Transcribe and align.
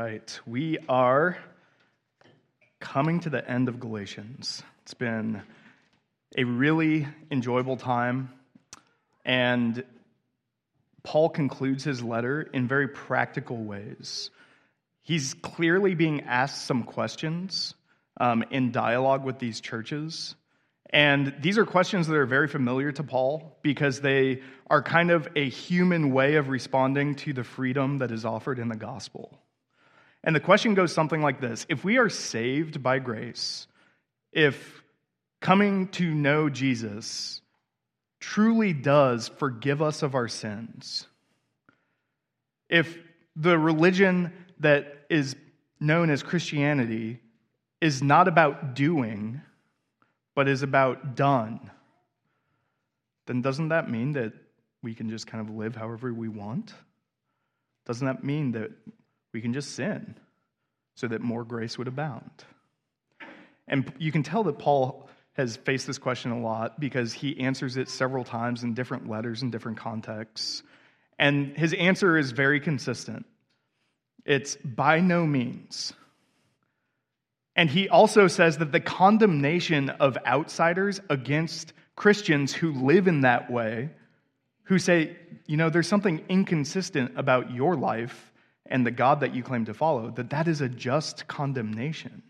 Right. 0.00 0.40
We 0.46 0.78
are 0.88 1.36
coming 2.78 3.18
to 3.20 3.30
the 3.30 3.50
end 3.50 3.68
of 3.68 3.80
Galatians. 3.80 4.62
It's 4.82 4.94
been 4.94 5.42
a 6.36 6.44
really 6.44 7.08
enjoyable 7.32 7.76
time. 7.76 8.30
And 9.24 9.82
Paul 11.02 11.30
concludes 11.30 11.82
his 11.82 12.00
letter 12.00 12.42
in 12.42 12.68
very 12.68 12.86
practical 12.86 13.56
ways. 13.56 14.30
He's 15.02 15.34
clearly 15.34 15.96
being 15.96 16.20
asked 16.26 16.64
some 16.64 16.84
questions 16.84 17.74
um, 18.20 18.44
in 18.52 18.70
dialogue 18.70 19.24
with 19.24 19.40
these 19.40 19.60
churches. 19.60 20.36
And 20.90 21.34
these 21.40 21.58
are 21.58 21.66
questions 21.66 22.06
that 22.06 22.14
are 22.14 22.24
very 22.24 22.46
familiar 22.46 22.92
to 22.92 23.02
Paul 23.02 23.58
because 23.62 24.00
they 24.00 24.42
are 24.70 24.80
kind 24.80 25.10
of 25.10 25.26
a 25.34 25.48
human 25.48 26.12
way 26.12 26.36
of 26.36 26.50
responding 26.50 27.16
to 27.16 27.32
the 27.32 27.42
freedom 27.42 27.98
that 27.98 28.12
is 28.12 28.24
offered 28.24 28.60
in 28.60 28.68
the 28.68 28.76
gospel. 28.76 29.36
And 30.24 30.34
the 30.34 30.40
question 30.40 30.74
goes 30.74 30.92
something 30.92 31.22
like 31.22 31.40
this 31.40 31.66
If 31.68 31.84
we 31.84 31.98
are 31.98 32.08
saved 32.08 32.82
by 32.82 32.98
grace, 32.98 33.66
if 34.32 34.82
coming 35.40 35.88
to 35.88 36.12
know 36.12 36.48
Jesus 36.48 37.40
truly 38.20 38.72
does 38.72 39.28
forgive 39.28 39.80
us 39.80 40.02
of 40.02 40.14
our 40.14 40.28
sins, 40.28 41.06
if 42.68 42.98
the 43.36 43.58
religion 43.58 44.32
that 44.60 45.06
is 45.08 45.36
known 45.80 46.10
as 46.10 46.22
Christianity 46.22 47.20
is 47.80 48.02
not 48.02 48.26
about 48.26 48.74
doing, 48.74 49.40
but 50.34 50.48
is 50.48 50.62
about 50.62 51.14
done, 51.14 51.70
then 53.26 53.40
doesn't 53.40 53.68
that 53.68 53.88
mean 53.90 54.12
that 54.12 54.32
we 54.82 54.94
can 54.94 55.08
just 55.08 55.26
kind 55.26 55.48
of 55.48 55.54
live 55.54 55.76
however 55.76 56.12
we 56.12 56.28
want? 56.28 56.74
Doesn't 57.86 58.06
that 58.06 58.24
mean 58.24 58.52
that 58.52 58.70
we 59.32 59.40
can 59.40 59.52
just 59.52 59.72
sin 59.72 60.16
so 60.94 61.08
that 61.08 61.20
more 61.20 61.44
grace 61.44 61.78
would 61.78 61.88
abound. 61.88 62.44
And 63.68 63.92
you 63.98 64.10
can 64.10 64.22
tell 64.22 64.44
that 64.44 64.58
Paul 64.58 65.08
has 65.34 65.56
faced 65.56 65.86
this 65.86 65.98
question 65.98 66.32
a 66.32 66.40
lot 66.40 66.80
because 66.80 67.12
he 67.12 67.40
answers 67.40 67.76
it 67.76 67.88
several 67.88 68.24
times 68.24 68.64
in 68.64 68.74
different 68.74 69.08
letters 69.08 69.42
in 69.42 69.50
different 69.50 69.78
contexts. 69.78 70.62
And 71.18 71.56
his 71.56 71.72
answer 71.74 72.16
is 72.16 72.32
very 72.32 72.60
consistent 72.60 73.26
it's 74.24 74.56
by 74.56 75.00
no 75.00 75.26
means. 75.26 75.94
And 77.56 77.70
he 77.70 77.88
also 77.88 78.28
says 78.28 78.58
that 78.58 78.72
the 78.72 78.80
condemnation 78.80 79.88
of 79.88 80.18
outsiders 80.26 81.00
against 81.08 81.72
Christians 81.96 82.52
who 82.52 82.72
live 82.72 83.08
in 83.08 83.22
that 83.22 83.50
way, 83.50 83.90
who 84.64 84.78
say, 84.78 85.16
you 85.46 85.56
know, 85.56 85.70
there's 85.70 85.88
something 85.88 86.24
inconsistent 86.28 87.12
about 87.16 87.52
your 87.52 87.74
life 87.74 88.27
and 88.68 88.86
the 88.86 88.90
God 88.90 89.20
that 89.20 89.34
you 89.34 89.42
claim 89.42 89.64
to 89.66 89.74
follow, 89.74 90.10
that 90.12 90.30
that 90.30 90.48
is 90.48 90.60
a 90.60 90.68
just 90.68 91.26
condemnation. 91.26 92.22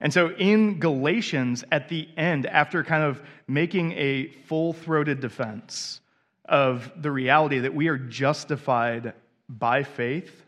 And 0.00 0.12
so 0.12 0.30
in 0.30 0.80
Galatians, 0.80 1.64
at 1.70 1.88
the 1.88 2.08
end, 2.16 2.46
after 2.46 2.82
kind 2.82 3.04
of 3.04 3.22
making 3.46 3.92
a 3.92 4.26
full 4.46 4.72
throated 4.72 5.20
defense 5.20 6.00
of 6.44 6.90
the 7.00 7.10
reality 7.10 7.60
that 7.60 7.74
we 7.74 7.86
are 7.88 7.98
justified 7.98 9.14
by 9.48 9.84
faith 9.84 10.42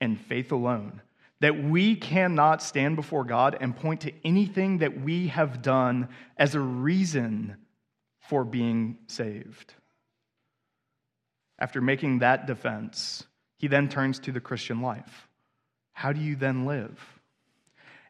and 0.00 0.20
faith 0.20 0.52
alone, 0.52 1.02
that 1.40 1.64
we 1.64 1.96
cannot 1.96 2.62
stand 2.62 2.94
before 2.94 3.24
God 3.24 3.56
and 3.60 3.74
point 3.74 4.02
to 4.02 4.12
anything 4.24 4.78
that 4.78 5.00
we 5.00 5.26
have 5.26 5.60
done 5.60 6.08
as 6.36 6.54
a 6.54 6.60
reason 6.60 7.56
for 8.20 8.44
being 8.44 8.98
saved. 9.08 9.74
After 11.62 11.80
making 11.80 12.18
that 12.18 12.48
defense, 12.48 13.24
he 13.56 13.68
then 13.68 13.88
turns 13.88 14.18
to 14.18 14.32
the 14.32 14.40
Christian 14.40 14.82
life. 14.82 15.28
How 15.92 16.12
do 16.12 16.20
you 16.20 16.34
then 16.34 16.66
live? 16.66 16.98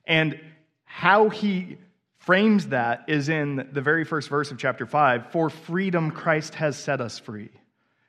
And 0.06 0.40
how 0.84 1.28
he 1.28 1.76
frames 2.20 2.68
that 2.68 3.04
is 3.08 3.28
in 3.28 3.68
the 3.70 3.82
very 3.82 4.04
first 4.04 4.30
verse 4.30 4.50
of 4.50 4.56
chapter 4.56 4.86
5 4.86 5.32
For 5.32 5.50
freedom 5.50 6.12
Christ 6.12 6.54
has 6.54 6.78
set 6.78 7.02
us 7.02 7.18
free. 7.18 7.50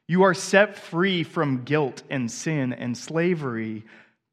You 0.07 0.23
are 0.23 0.33
set 0.33 0.77
free 0.77 1.23
from 1.23 1.65
guilt 1.65 2.03
and 2.09 2.31
sin 2.31 2.71
and 2.71 2.97
slavery 2.97 3.83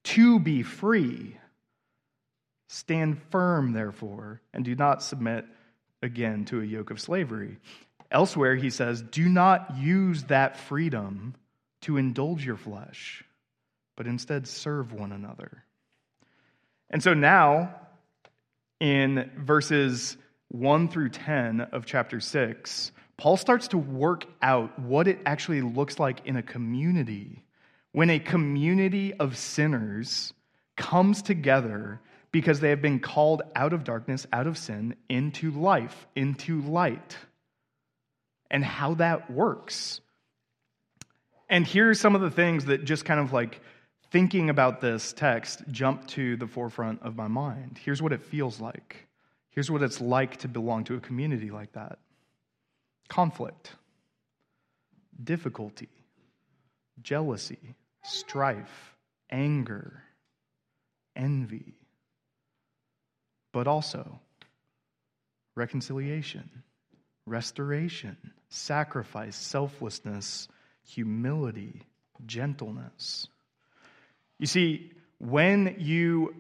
to 0.05 0.39
be 0.39 0.63
free. 0.63 1.37
Stand 2.69 3.21
firm, 3.33 3.73
therefore, 3.73 4.43
and 4.55 4.65
do 4.65 4.77
not 4.77 5.03
submit 5.03 5.45
again 6.05 6.45
to 6.45 6.61
a 6.61 6.65
yoke 6.65 6.93
of 6.93 7.01
slavery. 7.01 7.59
Elsewhere, 8.11 8.57
he 8.57 8.71
says, 8.71 9.03
Do 9.03 9.29
not 9.29 9.77
use 9.77 10.25
that 10.25 10.59
freedom 10.59 11.35
to 11.83 11.97
indulge 11.97 12.45
your 12.45 12.57
flesh, 12.57 13.25
but 13.97 14.07
instead 14.07 14.47
serve 14.47 14.93
one 14.93 15.13
another. 15.13 15.65
And 16.91 17.03
so 17.03 17.15
now, 17.15 17.75
in 18.81 19.31
verses 19.37 20.17
1 20.49 20.89
through 20.89 21.11
10 21.11 21.61
of 21.61 21.87
chapter 21.87 22.21
6, 22.21 22.93
Paul 23.17 23.37
starts 23.37 23.69
to 23.69 23.79
work 23.79 24.27
out 24.43 24.79
what 24.79 25.07
it 25.07 25.21
actually 25.25 25.61
looks 25.61 25.99
like 25.99 26.27
in 26.27 26.37
a 26.37 26.43
community 26.43 27.45
when 27.93 28.11
a 28.11 28.19
community 28.19 29.15
of 29.15 29.37
sinners 29.37 30.33
comes 30.77 31.23
together 31.23 32.01
because 32.33 32.61
they 32.61 32.71
have 32.71 32.83
been 32.83 33.01
called 33.01 33.43
out 33.57 33.73
of 33.73 33.85
darkness, 33.85 34.27
out 34.33 34.47
of 34.47 34.57
sin, 34.57 34.95
into 35.09 35.51
life, 35.51 36.07
into 36.15 36.63
light, 36.63 37.17
and 38.51 38.65
how 38.65 38.95
that 38.95 39.31
works. 39.31 40.01
And 41.49 41.67
here 41.67 41.91
are 41.91 41.95
some 41.95 42.15
of 42.15 42.21
the 42.21 42.31
things 42.31 42.67
that 42.67 42.85
just 42.85 43.05
kind 43.05 43.21
of 43.21 43.33
like 43.33 43.61
thinking 44.11 44.51
about 44.51 44.81
this 44.81 45.13
text 45.13 45.63
jump 45.71 46.07
to 46.09 46.37
the 46.37 46.47
forefront 46.47 47.03
of 47.03 47.17
my 47.17 47.29
mind. 47.29 47.79
Here's 47.83 48.03
what 48.03 48.13
it 48.13 48.23
feels 48.23 48.61
like. 48.61 49.09
Here's 49.51 49.71
what 49.71 49.83
it's 49.83 50.01
like 50.01 50.39
to 50.39 50.49
belong 50.49 50.85
to 50.85 50.95
a 50.95 51.01
community 51.01 51.51
like 51.51 51.73
that 51.73 51.99
conflict, 53.09 53.73
difficulty, 55.23 55.89
jealousy, 57.03 57.75
strife, 58.05 58.95
anger, 59.31 60.05
envy, 61.17 61.75
but 63.53 63.67
also 63.67 64.21
reconciliation, 65.57 66.63
restoration, 67.31 68.17
sacrifice, 68.49 69.37
selflessness, 69.37 70.49
humility, 70.87 71.83
gentleness. 72.27 73.29
You 74.39 74.47
see, 74.47 74.91
when 75.19 75.77
you 75.79 76.35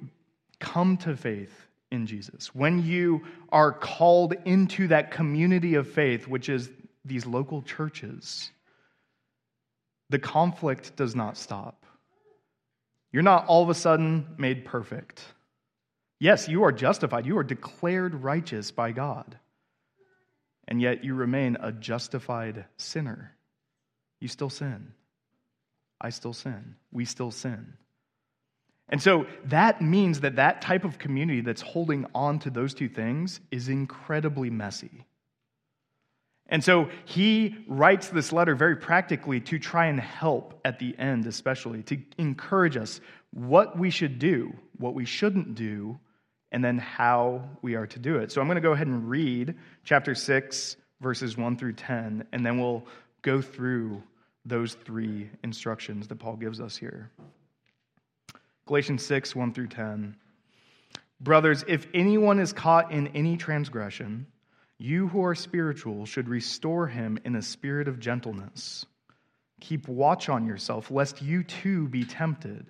come 0.58 0.96
to 0.98 1.16
faith 1.16 1.54
in 1.90 2.06
Jesus, 2.06 2.54
when 2.54 2.84
you 2.84 3.22
are 3.50 3.72
called 3.72 4.34
into 4.44 4.88
that 4.88 5.12
community 5.12 5.76
of 5.76 5.88
faith, 5.88 6.26
which 6.26 6.48
is 6.48 6.68
these 7.04 7.24
local 7.24 7.62
churches, 7.62 8.50
the 10.08 10.18
conflict 10.18 10.96
does 10.96 11.14
not 11.14 11.36
stop. 11.36 11.86
You're 13.12 13.22
not 13.22 13.46
all 13.46 13.62
of 13.62 13.70
a 13.70 13.74
sudden 13.74 14.34
made 14.38 14.64
perfect. 14.64 15.22
Yes, 16.18 16.48
you 16.48 16.64
are 16.64 16.72
justified. 16.72 17.26
You 17.26 17.38
are 17.38 17.44
declared 17.44 18.14
righteous 18.14 18.70
by 18.70 18.92
God. 18.92 19.38
And 20.70 20.80
yet 20.80 21.04
you 21.04 21.14
remain 21.14 21.56
a 21.60 21.72
justified 21.72 22.64
sinner 22.76 23.34
you 24.20 24.28
still 24.28 24.50
sin. 24.50 24.92
I 26.00 26.10
still 26.10 26.32
sin. 26.32 26.76
We 26.92 27.04
still 27.04 27.30
sin. 27.30 27.74
And 28.88 29.00
so 29.00 29.26
that 29.46 29.80
means 29.80 30.20
that 30.20 30.36
that 30.36 30.62
type 30.62 30.84
of 30.84 30.98
community 30.98 31.40
that's 31.40 31.62
holding 31.62 32.06
on 32.14 32.38
to 32.40 32.50
those 32.50 32.74
two 32.74 32.88
things 32.88 33.40
is 33.50 33.68
incredibly 33.68 34.50
messy. 34.50 35.06
And 36.48 36.64
so 36.64 36.90
he 37.04 37.64
writes 37.68 38.08
this 38.08 38.32
letter 38.32 38.56
very 38.56 38.76
practically 38.76 39.40
to 39.42 39.58
try 39.60 39.86
and 39.86 40.00
help 40.00 40.60
at 40.64 40.80
the 40.80 40.98
end, 40.98 41.26
especially 41.26 41.84
to 41.84 41.98
encourage 42.18 42.76
us 42.76 43.00
what 43.32 43.78
we 43.78 43.90
should 43.90 44.18
do, 44.18 44.52
what 44.76 44.94
we 44.94 45.04
shouldn't 45.04 45.54
do, 45.54 46.00
and 46.52 46.64
then 46.64 46.78
how 46.78 47.48
we 47.62 47.74
are 47.74 47.86
to 47.86 47.98
do 47.98 48.16
it. 48.16 48.32
So 48.32 48.40
I'm 48.40 48.46
going 48.46 48.56
to 48.56 48.62
go 48.62 48.72
ahead 48.72 48.86
and 48.86 49.08
read 49.08 49.54
chapter 49.84 50.14
6, 50.14 50.76
verses 51.00 51.36
1 51.36 51.56
through 51.56 51.74
10, 51.74 52.26
and 52.32 52.44
then 52.44 52.58
we'll 52.58 52.84
go 53.22 53.40
through 53.40 54.02
those 54.44 54.74
three 54.74 55.30
instructions 55.44 56.08
that 56.08 56.16
Paul 56.16 56.36
gives 56.36 56.60
us 56.60 56.76
here. 56.76 57.10
Galatians 58.66 59.04
6, 59.04 59.34
1 59.34 59.52
through 59.52 59.68
10. 59.68 60.16
Brothers, 61.20 61.64
if 61.68 61.86
anyone 61.92 62.40
is 62.40 62.52
caught 62.52 62.92
in 62.92 63.08
any 63.08 63.36
transgression, 63.36 64.26
you 64.78 65.08
who 65.08 65.22
are 65.24 65.34
spiritual 65.34 66.06
should 66.06 66.28
restore 66.28 66.86
him 66.86 67.18
in 67.24 67.36
a 67.36 67.42
spirit 67.42 67.88
of 67.88 68.00
gentleness. 68.00 68.86
Keep 69.60 69.88
watch 69.88 70.30
on 70.30 70.46
yourself, 70.46 70.90
lest 70.90 71.20
you 71.20 71.44
too 71.44 71.86
be 71.88 72.04
tempted. 72.04 72.66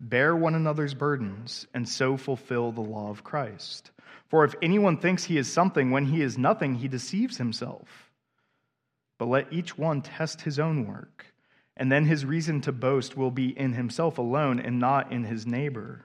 Bear 0.00 0.36
one 0.36 0.54
another's 0.54 0.94
burdens, 0.94 1.66
and 1.74 1.88
so 1.88 2.16
fulfill 2.16 2.70
the 2.70 2.80
law 2.80 3.10
of 3.10 3.24
Christ. 3.24 3.90
For 4.28 4.44
if 4.44 4.54
anyone 4.62 4.98
thinks 4.98 5.24
he 5.24 5.38
is 5.38 5.50
something 5.50 5.90
when 5.90 6.06
he 6.06 6.22
is 6.22 6.38
nothing, 6.38 6.76
he 6.76 6.88
deceives 6.88 7.38
himself. 7.38 8.10
But 9.18 9.26
let 9.26 9.52
each 9.52 9.76
one 9.76 10.02
test 10.02 10.42
his 10.42 10.58
own 10.58 10.86
work, 10.86 11.26
and 11.76 11.90
then 11.90 12.04
his 12.04 12.24
reason 12.24 12.60
to 12.62 12.72
boast 12.72 13.16
will 13.16 13.32
be 13.32 13.58
in 13.58 13.72
himself 13.72 14.18
alone 14.18 14.60
and 14.60 14.78
not 14.78 15.10
in 15.10 15.24
his 15.24 15.46
neighbor, 15.46 16.04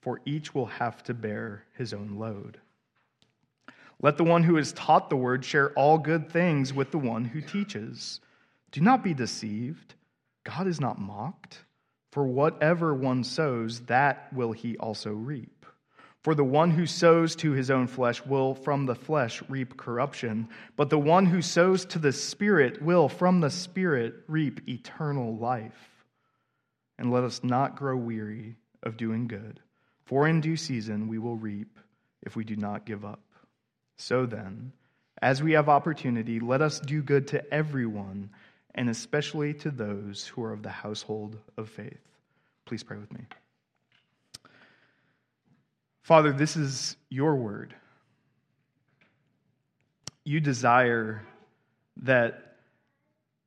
for 0.00 0.20
each 0.24 0.54
will 0.54 0.66
have 0.66 1.02
to 1.04 1.14
bear 1.14 1.64
his 1.76 1.92
own 1.92 2.16
load. 2.18 2.58
Let 4.00 4.16
the 4.16 4.24
one 4.24 4.42
who 4.42 4.56
is 4.56 4.72
taught 4.72 5.10
the 5.10 5.16
word 5.16 5.44
share 5.44 5.70
all 5.74 5.96
good 5.96 6.28
things 6.28 6.74
with 6.74 6.90
the 6.90 6.98
one 6.98 7.24
who 7.24 7.40
teaches. 7.40 8.20
Do 8.72 8.80
not 8.80 9.04
be 9.04 9.14
deceived. 9.14 9.94
God 10.42 10.66
is 10.66 10.80
not 10.80 10.98
mocked. 10.98 11.60
For 12.12 12.26
whatever 12.26 12.92
one 12.92 13.24
sows, 13.24 13.80
that 13.86 14.30
will 14.34 14.52
he 14.52 14.76
also 14.76 15.12
reap. 15.12 15.64
For 16.22 16.34
the 16.34 16.44
one 16.44 16.70
who 16.70 16.86
sows 16.86 17.34
to 17.36 17.52
his 17.52 17.70
own 17.70 17.88
flesh 17.88 18.24
will 18.24 18.54
from 18.54 18.84
the 18.84 18.94
flesh 18.94 19.42
reap 19.48 19.76
corruption, 19.78 20.48
but 20.76 20.90
the 20.90 20.98
one 20.98 21.26
who 21.26 21.40
sows 21.42 21.86
to 21.86 21.98
the 21.98 22.12
Spirit 22.12 22.80
will 22.82 23.08
from 23.08 23.40
the 23.40 23.50
Spirit 23.50 24.14
reap 24.28 24.68
eternal 24.68 25.36
life. 25.36 26.04
And 26.98 27.10
let 27.10 27.24
us 27.24 27.42
not 27.42 27.76
grow 27.76 27.96
weary 27.96 28.56
of 28.82 28.98
doing 28.98 29.26
good, 29.26 29.58
for 30.04 30.28
in 30.28 30.40
due 30.40 30.56
season 30.56 31.08
we 31.08 31.18
will 31.18 31.36
reap 31.36 31.78
if 32.22 32.36
we 32.36 32.44
do 32.44 32.56
not 32.56 32.84
give 32.84 33.04
up. 33.04 33.22
So 33.96 34.26
then, 34.26 34.72
as 35.20 35.42
we 35.42 35.52
have 35.52 35.68
opportunity, 35.68 36.40
let 36.40 36.60
us 36.60 36.78
do 36.78 37.02
good 37.02 37.28
to 37.28 37.52
everyone, 37.52 38.30
and 38.74 38.88
especially 38.88 39.54
to 39.54 39.70
those 39.70 40.26
who 40.26 40.42
are 40.42 40.52
of 40.52 40.62
the 40.62 40.70
household 40.70 41.38
of 41.56 41.68
faith. 41.68 42.00
Please 42.64 42.82
pray 42.82 42.96
with 42.96 43.12
me. 43.12 43.20
Father, 46.02 46.32
this 46.32 46.56
is 46.56 46.96
your 47.10 47.36
word. 47.36 47.74
You 50.24 50.40
desire 50.40 51.22
that 51.98 52.56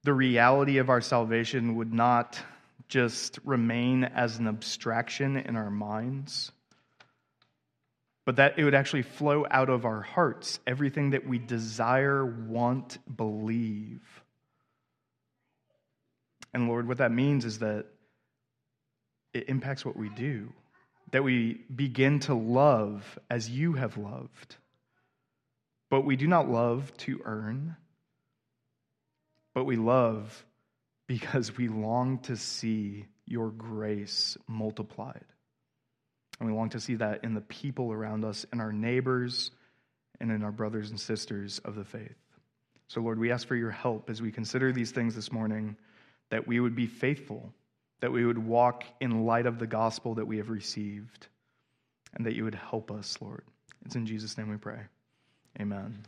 the 0.04 0.14
reality 0.14 0.78
of 0.78 0.90
our 0.90 1.02
salvation 1.02 1.76
would 1.76 1.92
not 1.92 2.40
just 2.88 3.40
remain 3.44 4.04
as 4.04 4.38
an 4.38 4.48
abstraction 4.48 5.38
in 5.38 5.56
our 5.56 5.72
minds, 5.72 6.52
but 8.26 8.38
that 8.38 8.58
it 8.58 8.64
would 8.64 8.76
actually 8.76 9.02
flow 9.02 9.46
out 9.50 9.70
of 9.70 9.86
our 9.86 10.02
hearts, 10.02 10.60
everything 10.68 11.12
that 11.12 11.28
we 11.28 11.40
desire, 11.40 12.26
want, 12.26 12.98
believe. 13.18 14.02
And 16.56 16.70
Lord, 16.70 16.88
what 16.88 17.00
that 17.00 17.12
means 17.12 17.44
is 17.44 17.60
that 17.60 17.86
it 19.34 19.50
impacts 19.50 19.84
what 19.84 19.98
we 19.98 20.08
do 20.08 20.54
that 21.12 21.22
we 21.22 21.60
begin 21.76 22.20
to 22.22 22.34
love 22.34 23.20
as 23.30 23.50
you 23.50 23.74
have 23.74 23.98
loved. 23.98 24.56
But 25.90 26.06
we 26.06 26.16
do 26.16 26.28
not 26.28 26.50
love 26.50 26.96
to 27.00 27.20
earn, 27.26 27.76
but 29.54 29.66
we 29.66 29.76
love 29.76 30.46
because 31.08 31.56
we 31.58 31.68
long 31.68 32.20
to 32.20 32.38
see 32.38 33.06
your 33.26 33.50
grace 33.50 34.38
multiplied. 34.48 35.26
And 36.40 36.50
we 36.50 36.56
long 36.56 36.70
to 36.70 36.80
see 36.80 36.96
that 36.96 37.26
in 37.26 37.34
the 37.34 37.42
people 37.42 37.92
around 37.92 38.24
us, 38.24 38.46
in 38.54 38.62
our 38.62 38.72
neighbors, 38.72 39.52
and 40.22 40.32
in 40.32 40.42
our 40.42 40.54
brothers 40.54 40.90
and 40.90 41.00
sisters 41.00 41.60
of 41.66 41.76
the 41.76 41.84
faith. 41.84 42.16
So, 42.88 43.02
Lord, 43.02 43.20
we 43.20 43.32
ask 43.34 43.46
for 43.46 43.58
your 43.58 43.72
help 43.72 44.10
as 44.10 44.22
we 44.22 44.32
consider 44.32 44.72
these 44.72 44.92
things 44.92 45.16
this 45.16 45.34
morning, 45.34 45.76
that 46.30 46.48
we 46.48 46.60
would 46.60 46.76
be 46.76 46.88
faithful 46.88 47.54
that 48.06 48.12
we 48.12 48.26
would 48.26 48.38
walk 48.38 48.84
in 49.00 49.26
light 49.26 49.46
of 49.46 49.60
the 49.60 49.68
gospel 49.68 50.16
that 50.16 50.28
we 50.28 50.38
have 50.38 50.50
received, 50.50 51.28
and 52.14 52.26
that 52.26 52.36
you 52.36 52.44
would 52.44 52.56
help 52.56 52.92
us, 52.92 53.18
Lord. 53.22 53.44
It's 53.86 53.96
in 53.96 54.06
Jesus' 54.06 54.38
name 54.38 54.50
we 54.50 54.58
pray. 54.58 54.80
Amen. 55.60 56.06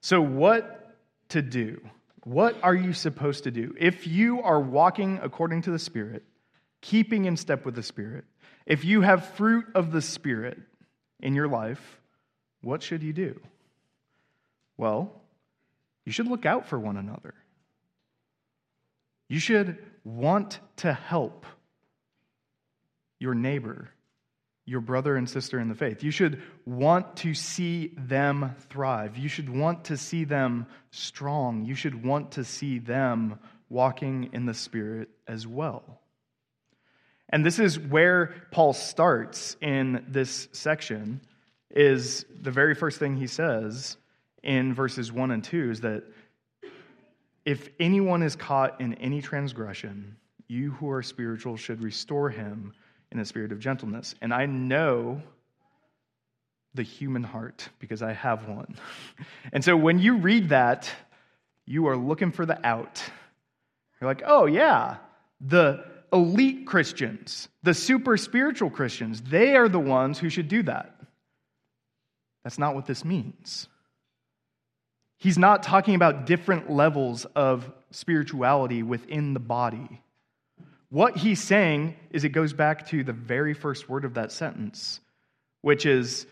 So, 0.00 0.20
what 0.20 0.96
to 1.30 1.42
do? 1.42 1.80
What 2.24 2.56
are 2.62 2.74
you 2.74 2.92
supposed 2.92 3.44
to 3.44 3.50
do? 3.50 3.74
If 3.78 4.06
you 4.06 4.42
are 4.42 4.60
walking 4.60 5.20
according 5.22 5.62
to 5.62 5.70
the 5.70 5.78
Spirit, 5.78 6.24
keeping 6.80 7.24
in 7.24 7.36
step 7.36 7.64
with 7.64 7.74
the 7.74 7.82
Spirit, 7.82 8.24
if 8.66 8.84
you 8.84 9.00
have 9.00 9.34
fruit 9.36 9.66
of 9.74 9.92
the 9.92 10.02
Spirit 10.02 10.58
in 11.20 11.34
your 11.34 11.48
life, 11.48 11.98
what 12.62 12.82
should 12.82 13.02
you 13.02 13.12
do? 13.12 13.40
Well, 14.76 15.12
you 16.04 16.12
should 16.12 16.26
look 16.26 16.44
out 16.44 16.66
for 16.66 16.78
one 16.78 16.96
another. 16.96 17.34
You 19.28 19.38
should 19.38 19.78
want 20.04 20.60
to 20.76 20.92
help 20.92 21.46
your 23.18 23.34
neighbor, 23.34 23.88
your 24.64 24.80
brother 24.80 25.16
and 25.16 25.28
sister 25.28 25.58
in 25.58 25.68
the 25.68 25.74
faith. 25.74 26.02
You 26.02 26.10
should 26.10 26.42
want 26.64 27.16
to 27.16 27.34
see 27.34 27.92
them 27.96 28.54
thrive. 28.68 29.16
You 29.16 29.28
should 29.28 29.48
want 29.48 29.84
to 29.86 29.96
see 29.96 30.24
them 30.24 30.66
strong. 30.90 31.64
You 31.64 31.74
should 31.74 32.04
want 32.04 32.32
to 32.32 32.44
see 32.44 32.78
them 32.78 33.38
walking 33.68 34.30
in 34.32 34.46
the 34.46 34.54
Spirit 34.54 35.08
as 35.26 35.46
well. 35.46 36.00
And 37.28 37.44
this 37.44 37.58
is 37.58 37.78
where 37.78 38.34
Paul 38.52 38.72
starts 38.72 39.56
in 39.60 40.04
this 40.08 40.48
section 40.52 41.20
is 41.70 42.24
the 42.40 42.52
very 42.52 42.74
first 42.74 42.98
thing 42.98 43.16
he 43.16 43.26
says 43.26 43.96
in 44.42 44.74
verses 44.74 45.10
1 45.10 45.32
and 45.32 45.42
2 45.42 45.70
is 45.72 45.80
that 45.80 46.04
if 47.46 47.70
anyone 47.78 48.22
is 48.22 48.34
caught 48.34 48.80
in 48.80 48.94
any 48.94 49.22
transgression, 49.22 50.16
you 50.48 50.72
who 50.72 50.90
are 50.90 51.02
spiritual 51.02 51.56
should 51.56 51.80
restore 51.80 52.28
him 52.28 52.74
in 53.12 53.20
a 53.20 53.24
spirit 53.24 53.52
of 53.52 53.60
gentleness. 53.60 54.16
And 54.20 54.34
I 54.34 54.46
know 54.46 55.22
the 56.74 56.82
human 56.82 57.22
heart 57.22 57.68
because 57.78 58.02
I 58.02 58.12
have 58.12 58.48
one. 58.48 58.76
And 59.52 59.64
so 59.64 59.76
when 59.76 60.00
you 60.00 60.18
read 60.18 60.50
that, 60.50 60.90
you 61.64 61.86
are 61.86 61.96
looking 61.96 62.32
for 62.32 62.44
the 62.44 62.64
out. 62.66 63.02
You're 64.00 64.10
like, 64.10 64.22
oh, 64.26 64.46
yeah, 64.46 64.96
the 65.40 65.84
elite 66.12 66.66
Christians, 66.66 67.48
the 67.62 67.74
super 67.74 68.16
spiritual 68.16 68.70
Christians, 68.70 69.22
they 69.22 69.54
are 69.54 69.68
the 69.68 69.80
ones 69.80 70.18
who 70.18 70.28
should 70.28 70.48
do 70.48 70.64
that. 70.64 70.94
That's 72.42 72.58
not 72.58 72.74
what 72.74 72.86
this 72.86 73.04
means. 73.04 73.68
He's 75.18 75.38
not 75.38 75.62
talking 75.62 75.94
about 75.94 76.26
different 76.26 76.70
levels 76.70 77.24
of 77.36 77.70
spirituality 77.90 78.82
within 78.82 79.34
the 79.34 79.40
body. 79.40 80.02
What 80.90 81.16
he's 81.16 81.42
saying 81.42 81.96
is 82.10 82.24
it 82.24 82.30
goes 82.30 82.52
back 82.52 82.86
to 82.88 83.02
the 83.02 83.12
very 83.12 83.54
first 83.54 83.88
word 83.88 84.04
of 84.04 84.14
that 84.14 84.30
sentence, 84.30 85.00
which 85.62 85.86
is 85.86 86.26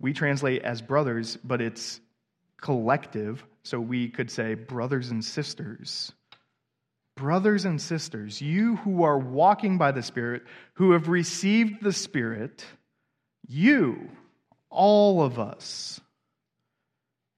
we 0.00 0.12
translate 0.12 0.62
as 0.62 0.82
brothers, 0.82 1.38
but 1.44 1.60
it's 1.60 2.00
collective. 2.60 3.44
So 3.62 3.78
we 3.78 4.08
could 4.08 4.30
say 4.30 4.54
brothers 4.54 5.10
and 5.10 5.24
sisters. 5.24 6.12
Brothers 7.14 7.64
and 7.66 7.80
sisters, 7.80 8.40
you 8.40 8.76
who 8.76 9.04
are 9.04 9.18
walking 9.18 9.78
by 9.78 9.92
the 9.92 10.02
Spirit, 10.02 10.42
who 10.74 10.92
have 10.92 11.08
received 11.08 11.82
the 11.82 11.92
Spirit, 11.92 12.64
you, 13.46 14.10
all 14.70 15.22
of 15.22 15.38
us, 15.38 16.00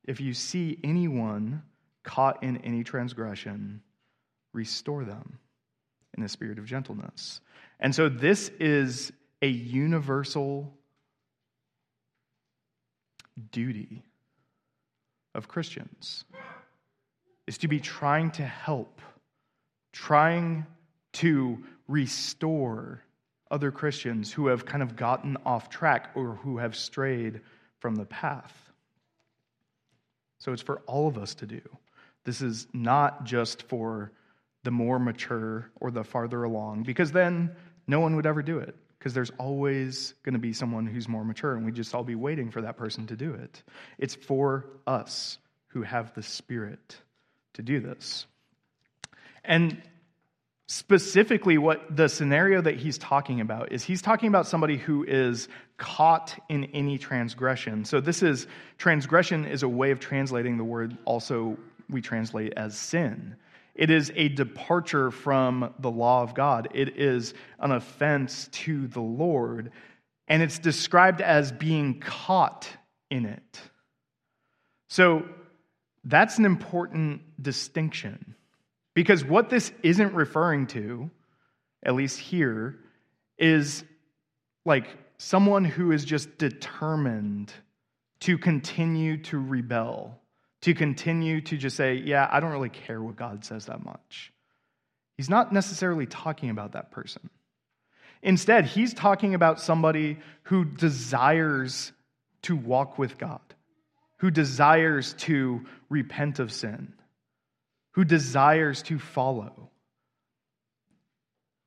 if 0.04 0.20
you 0.20 0.34
see 0.34 0.78
anyone 0.84 1.62
caught 2.02 2.42
in 2.42 2.58
any 2.58 2.84
transgression, 2.84 3.82
restore 4.52 5.04
them 5.04 5.38
in 6.16 6.22
the 6.22 6.28
spirit 6.28 6.58
of 6.58 6.66
gentleness. 6.66 7.40
And 7.80 7.94
so 7.94 8.08
this 8.08 8.50
is 8.60 9.12
a 9.42 9.48
universal 9.48 10.72
duty 13.50 14.04
of 15.34 15.48
Christians 15.48 16.24
is 17.46 17.58
to 17.58 17.68
be 17.68 17.80
trying 17.80 18.30
to 18.32 18.44
help, 18.44 19.00
trying 19.92 20.66
to 21.14 21.62
restore 21.88 23.02
other 23.50 23.70
Christians 23.70 24.32
who 24.32 24.46
have 24.46 24.64
kind 24.64 24.82
of 24.82 24.96
gotten 24.96 25.36
off 25.44 25.68
track 25.68 26.10
or 26.14 26.36
who 26.36 26.58
have 26.58 26.74
strayed 26.74 27.40
from 27.80 27.96
the 27.96 28.06
path. 28.06 28.72
So 30.44 30.52
it's 30.52 30.60
for 30.60 30.82
all 30.86 31.08
of 31.08 31.16
us 31.16 31.36
to 31.36 31.46
do. 31.46 31.62
This 32.24 32.42
is 32.42 32.66
not 32.74 33.24
just 33.24 33.62
for 33.62 34.12
the 34.62 34.70
more 34.70 34.98
mature 34.98 35.70
or 35.80 35.90
the 35.90 36.04
farther 36.04 36.44
along, 36.44 36.82
because 36.82 37.12
then 37.12 37.56
no 37.86 38.00
one 38.00 38.14
would 38.16 38.26
ever 38.26 38.42
do 38.42 38.58
it, 38.58 38.76
because 38.98 39.14
there's 39.14 39.30
always 39.38 40.12
going 40.22 40.34
to 40.34 40.38
be 40.38 40.52
someone 40.52 40.86
who's 40.86 41.08
more 41.08 41.24
mature, 41.24 41.54
and 41.54 41.64
we 41.64 41.72
just 41.72 41.94
all 41.94 42.04
be 42.04 42.14
waiting 42.14 42.50
for 42.50 42.60
that 42.60 42.76
person 42.76 43.06
to 43.06 43.16
do 43.16 43.32
it. 43.32 43.62
It's 43.96 44.14
for 44.14 44.66
us 44.86 45.38
who 45.68 45.80
have 45.80 46.12
the 46.12 46.22
Spirit 46.22 46.98
to 47.54 47.62
do 47.62 47.80
this. 47.80 48.26
And 49.44 49.80
specifically 50.66 51.58
what 51.58 51.94
the 51.94 52.08
scenario 52.08 52.60
that 52.62 52.76
he's 52.76 52.96
talking 52.96 53.40
about 53.40 53.70
is 53.70 53.84
he's 53.84 54.00
talking 54.00 54.28
about 54.28 54.46
somebody 54.46 54.76
who 54.78 55.04
is 55.04 55.48
caught 55.76 56.38
in 56.48 56.64
any 56.66 56.96
transgression. 56.96 57.84
So 57.84 58.00
this 58.00 58.22
is 58.22 58.46
transgression 58.78 59.44
is 59.44 59.62
a 59.62 59.68
way 59.68 59.90
of 59.90 60.00
translating 60.00 60.56
the 60.56 60.64
word 60.64 60.96
also 61.04 61.58
we 61.90 62.00
translate 62.00 62.54
as 62.56 62.78
sin. 62.78 63.36
It 63.74 63.90
is 63.90 64.10
a 64.14 64.28
departure 64.28 65.10
from 65.10 65.74
the 65.78 65.90
law 65.90 66.22
of 66.22 66.34
god. 66.34 66.68
It 66.72 66.96
is 66.96 67.34
an 67.58 67.72
offense 67.72 68.48
to 68.52 68.86
the 68.86 69.02
lord 69.02 69.70
and 70.28 70.42
it's 70.42 70.58
described 70.58 71.20
as 71.20 71.52
being 71.52 72.00
caught 72.00 72.66
in 73.10 73.26
it. 73.26 73.60
So 74.88 75.28
that's 76.04 76.38
an 76.38 76.46
important 76.46 77.20
distinction 77.42 78.33
Because 78.94 79.24
what 79.24 79.50
this 79.50 79.72
isn't 79.82 80.14
referring 80.14 80.68
to, 80.68 81.10
at 81.82 81.94
least 81.94 82.18
here, 82.18 82.78
is 83.38 83.84
like 84.64 84.86
someone 85.18 85.64
who 85.64 85.92
is 85.92 86.04
just 86.04 86.38
determined 86.38 87.52
to 88.20 88.38
continue 88.38 89.18
to 89.18 89.38
rebel, 89.38 90.20
to 90.62 90.74
continue 90.74 91.40
to 91.42 91.56
just 91.56 91.76
say, 91.76 91.94
Yeah, 91.94 92.28
I 92.30 92.40
don't 92.40 92.52
really 92.52 92.70
care 92.70 93.02
what 93.02 93.16
God 93.16 93.44
says 93.44 93.66
that 93.66 93.84
much. 93.84 94.32
He's 95.16 95.30
not 95.30 95.52
necessarily 95.52 96.06
talking 96.06 96.50
about 96.50 96.72
that 96.72 96.90
person. 96.90 97.28
Instead, 98.22 98.64
he's 98.64 98.94
talking 98.94 99.34
about 99.34 99.60
somebody 99.60 100.18
who 100.44 100.64
desires 100.64 101.92
to 102.42 102.56
walk 102.56 102.98
with 102.98 103.18
God, 103.18 103.40
who 104.18 104.30
desires 104.30 105.12
to 105.18 105.66
repent 105.90 106.38
of 106.38 106.50
sin, 106.50 106.94
who 107.94 108.04
desires 108.04 108.82
to 108.82 108.98
follow. 108.98 109.70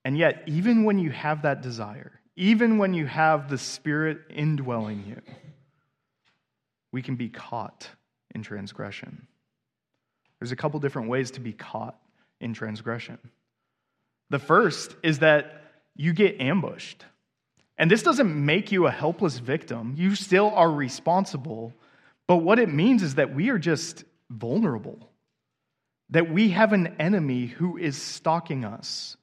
And 0.05 0.17
yet, 0.17 0.43
even 0.47 0.83
when 0.85 0.99
you 0.99 1.09
have 1.11 1.41
that 1.41 1.61
desire, 1.61 2.19
even 2.35 2.77
when 2.77 2.93
you 2.93 3.05
have 3.05 3.49
the 3.49 3.57
Spirit 3.57 4.19
indwelling 4.29 5.03
you, 5.07 5.21
we 6.91 7.01
can 7.01 7.15
be 7.15 7.29
caught 7.29 7.89
in 8.33 8.43
transgression. 8.43 9.27
There's 10.39 10.51
a 10.51 10.55
couple 10.55 10.79
different 10.79 11.09
ways 11.09 11.31
to 11.31 11.39
be 11.39 11.53
caught 11.53 11.97
in 12.39 12.53
transgression. 12.53 13.17
The 14.29 14.39
first 14.39 14.95
is 15.03 15.19
that 15.19 15.63
you 15.95 16.13
get 16.13 16.39
ambushed. 16.39 17.03
And 17.77 17.89
this 17.89 18.03
doesn't 18.03 18.45
make 18.45 18.71
you 18.71 18.87
a 18.87 18.91
helpless 18.91 19.39
victim. 19.39 19.95
You 19.97 20.15
still 20.15 20.51
are 20.51 20.71
responsible. 20.71 21.73
But 22.27 22.37
what 22.37 22.59
it 22.59 22.73
means 22.73 23.03
is 23.03 23.15
that 23.15 23.33
we 23.33 23.49
are 23.49 23.59
just 23.59 24.03
vulnerable, 24.29 25.09
that 26.09 26.31
we 26.31 26.49
have 26.49 26.73
an 26.73 26.95
enemy 26.99 27.47
who 27.47 27.77
is 27.77 28.01
stalking 28.01 28.63
us. 28.63 29.17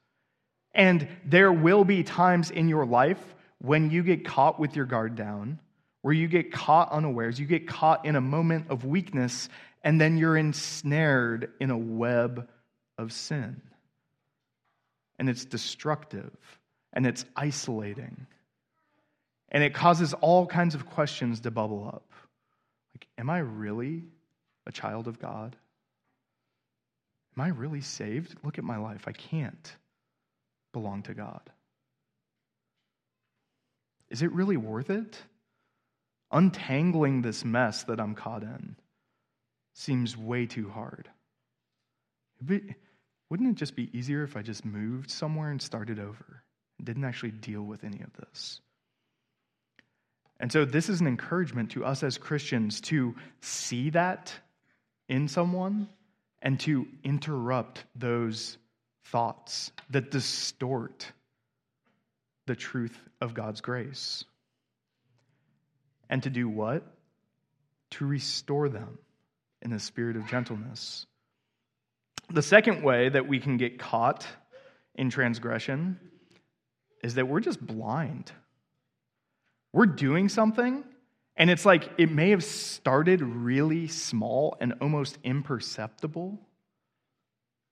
And 0.75 1.09
there 1.25 1.53
will 1.53 1.85
be 1.85 2.03
times 2.03 2.51
in 2.51 2.69
your 2.69 2.85
life 2.85 3.23
when 3.59 3.91
you 3.91 4.03
get 4.03 4.25
caught 4.25 4.59
with 4.59 4.77
your 4.77 4.85
guard 4.85 5.15
down, 5.15 5.61
where 6.03 6.13
you 6.13 6.29
get 6.29 6.53
caught 6.53 6.93
unawares, 6.93 7.39
you 7.39 7.47
get 7.47 7.67
caught 7.67 8.05
in 8.05 8.17
a 8.17 8.21
moment 8.21 8.67
of 8.69 8.85
weakness, 8.85 9.49
and 9.83 10.01
then 10.01 10.19
you're 10.19 10.37
ensnared 10.37 11.53
in 11.61 11.71
a 11.71 11.79
web 11.79 12.49
of 12.99 13.13
sin. 13.13 13.63
And 15.19 15.31
it's 15.31 15.45
destructive 15.45 16.37
and 16.93 17.07
it's 17.07 17.25
isolating. 17.37 18.27
And 19.49 19.63
it 19.63 19.73
causes 19.73 20.13
all 20.15 20.47
kinds 20.47 20.75
of 20.75 20.87
questions 20.87 21.41
to 21.41 21.51
bubble 21.51 21.87
up. 21.87 22.11
Like, 22.95 23.07
am 23.17 23.31
I 23.31 23.39
really 23.39 24.03
a 24.67 24.73
child 24.73 25.07
of 25.07 25.21
God? 25.21 25.57
Am 27.37 27.45
I 27.45 27.49
really 27.49 27.81
saved? 27.81 28.35
Look 28.45 28.59
at 28.59 28.65
my 28.65 28.77
life. 28.77 29.05
I 29.07 29.13
can't 29.13 29.77
belong 30.73 31.03
to 31.05 31.15
God. 31.15 31.43
Is 34.11 34.23
it 34.23 34.33
really 34.33 34.57
worth 34.57 34.91
it? 34.91 35.17
Untangling 36.31 37.23
this 37.23 37.45
mess 37.45 37.85
that 37.85 38.01
I'm 38.01 38.15
caught 38.15 38.43
in 38.43 38.77
seems 39.73 40.17
way 40.17 40.47
too 40.47 40.69
hard. 40.69 41.09
Wouldn't 42.47 43.51
it 43.51 43.55
just 43.57 43.75
be 43.75 43.97
easier 43.97 44.23
if 44.23 44.37
I 44.37 44.43
just 44.43 44.65
moved 44.65 45.11
somewhere 45.11 45.51
and 45.51 45.61
started 45.61 45.99
over? 45.99 46.45
and 46.79 46.87
didn't 46.87 47.05
actually 47.05 47.33
deal 47.33 47.63
with 47.63 47.85
any 47.85 48.01
of 48.01 48.13
this. 48.15 48.61
And 50.41 50.51
so, 50.51 50.65
this 50.65 50.89
is 50.89 51.01
an 51.01 51.07
encouragement 51.07 51.71
to 51.73 51.85
us 51.85 52.03
as 52.03 52.19
Christians 52.19 52.81
to 52.83 53.15
see 53.41 53.91
that 53.91 54.33
in 55.09 55.29
someone 55.29 55.89
and 56.45 56.61
to 56.61 56.87
interrupt 57.03 57.85
those 57.97 58.59
thoughts 59.07 59.73
that 59.91 60.11
distort 60.11 61.11
the 62.47 62.55
truth 62.55 62.97
of 63.21 63.35
God's 63.35 63.63
grace. 63.63 64.25
And 66.11 66.23
to 66.23 66.31
do 66.31 66.49
what? 66.49 66.87
To 67.93 68.07
restore 68.07 68.69
them 68.69 68.99
in 69.63 69.71
the 69.71 69.81
spirit 69.81 70.17
of 70.17 70.27
gentleness. 70.27 71.07
The 72.31 72.43
second 72.43 72.83
way 72.83 73.09
that 73.09 73.27
we 73.27 73.41
can 73.41 73.57
get 73.57 73.79
caught 73.79 74.27
in 74.95 75.09
transgression 75.09 75.99
is 77.03 77.15
that 77.15 77.27
we're 77.27 77.41
just 77.41 77.65
blind. 77.65 78.31
We're 79.73 79.87
doing 79.87 80.29
something, 80.29 80.85
and 81.37 81.51
it's 81.51 81.67
like 81.67 81.91
it 81.99 82.11
may 82.11 82.31
have 82.31 82.45
started 82.45 83.21
really 83.21 83.89
small 83.89 84.57
and 84.61 84.75
almost 84.81 85.19
imperceptible. 85.25 86.39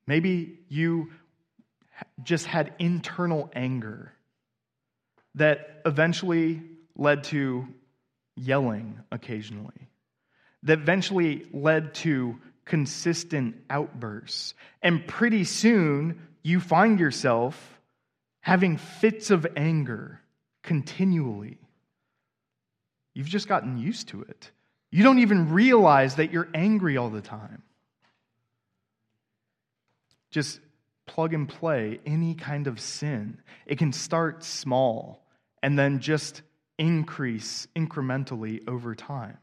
Maybe 0.06 0.58
you 0.68 1.10
just 2.22 2.46
had 2.46 2.74
internal 2.78 3.50
anger 3.54 4.12
that 5.36 5.80
eventually 5.86 6.62
led 6.96 7.24
to 7.24 7.68
yelling 8.36 8.98
occasionally, 9.12 9.88
that 10.64 10.80
eventually 10.80 11.46
led 11.52 11.94
to 11.94 12.38
consistent 12.64 13.56
outbursts. 13.70 14.54
And 14.82 15.06
pretty 15.06 15.44
soon, 15.44 16.20
you 16.42 16.60
find 16.60 16.98
yourself 16.98 17.80
having 18.40 18.76
fits 18.76 19.30
of 19.30 19.46
anger 19.56 20.20
continually. 20.62 21.58
You've 23.14 23.28
just 23.28 23.48
gotten 23.48 23.78
used 23.78 24.08
to 24.08 24.22
it. 24.22 24.50
You 24.90 25.02
don't 25.02 25.18
even 25.18 25.52
realize 25.52 26.16
that 26.16 26.32
you're 26.32 26.48
angry 26.54 26.96
all 26.96 27.10
the 27.10 27.20
time. 27.20 27.62
Just 30.30 30.60
plug 31.06 31.34
and 31.34 31.48
play 31.48 32.00
any 32.06 32.34
kind 32.34 32.66
of 32.66 32.80
sin. 32.80 33.38
It 33.66 33.78
can 33.78 33.92
start 33.92 34.44
small 34.44 35.26
and 35.62 35.78
then 35.78 36.00
just 36.00 36.42
increase 36.78 37.68
incrementally 37.76 38.66
over 38.68 38.94
time. 38.94 39.38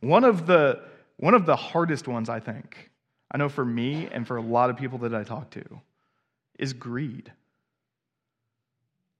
One 0.00 0.24
of 0.24 0.46
the, 0.46 0.80
one 1.16 1.34
of 1.34 1.46
the 1.46 1.56
hardest 1.56 2.08
ones, 2.08 2.28
I 2.28 2.40
think, 2.40 2.90
I 3.30 3.38
know 3.38 3.48
for 3.48 3.64
me 3.64 4.08
and 4.10 4.26
for 4.26 4.36
a 4.36 4.42
lot 4.42 4.70
of 4.70 4.76
people 4.76 4.98
that 4.98 5.14
I 5.14 5.24
talk 5.24 5.50
to, 5.50 5.64
is 6.58 6.72
greed. 6.72 7.32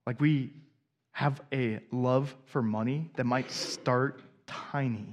Like 0.07 0.21
we 0.21 0.53
have 1.17 1.41
a 1.51 1.81
love 1.91 2.37
for 2.45 2.61
money 2.61 3.11
that 3.17 3.25
might 3.25 3.51
start 3.51 4.21
tiny. 4.47 5.09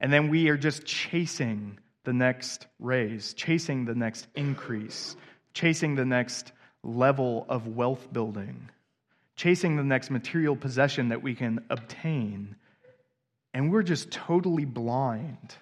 And 0.00 0.10
then 0.10 0.30
we 0.30 0.48
are 0.48 0.56
just 0.56 0.86
chasing 0.86 1.78
the 2.04 2.14
next 2.14 2.66
raise, 2.78 3.34
chasing 3.34 3.84
the 3.84 3.94
next 3.94 4.26
increase, 4.34 5.16
chasing 5.52 5.96
the 5.96 6.06
next 6.06 6.52
level 6.82 7.44
of 7.50 7.66
wealth 7.66 8.10
building, 8.10 8.70
chasing 9.36 9.76
the 9.76 9.84
next 9.84 10.08
material 10.10 10.56
possession 10.56 11.10
that 11.10 11.22
we 11.22 11.34
can 11.34 11.62
obtain. 11.68 12.56
And 13.52 13.70
we're 13.70 13.82
just 13.82 14.10
totally 14.10 14.64
blind 14.64 15.54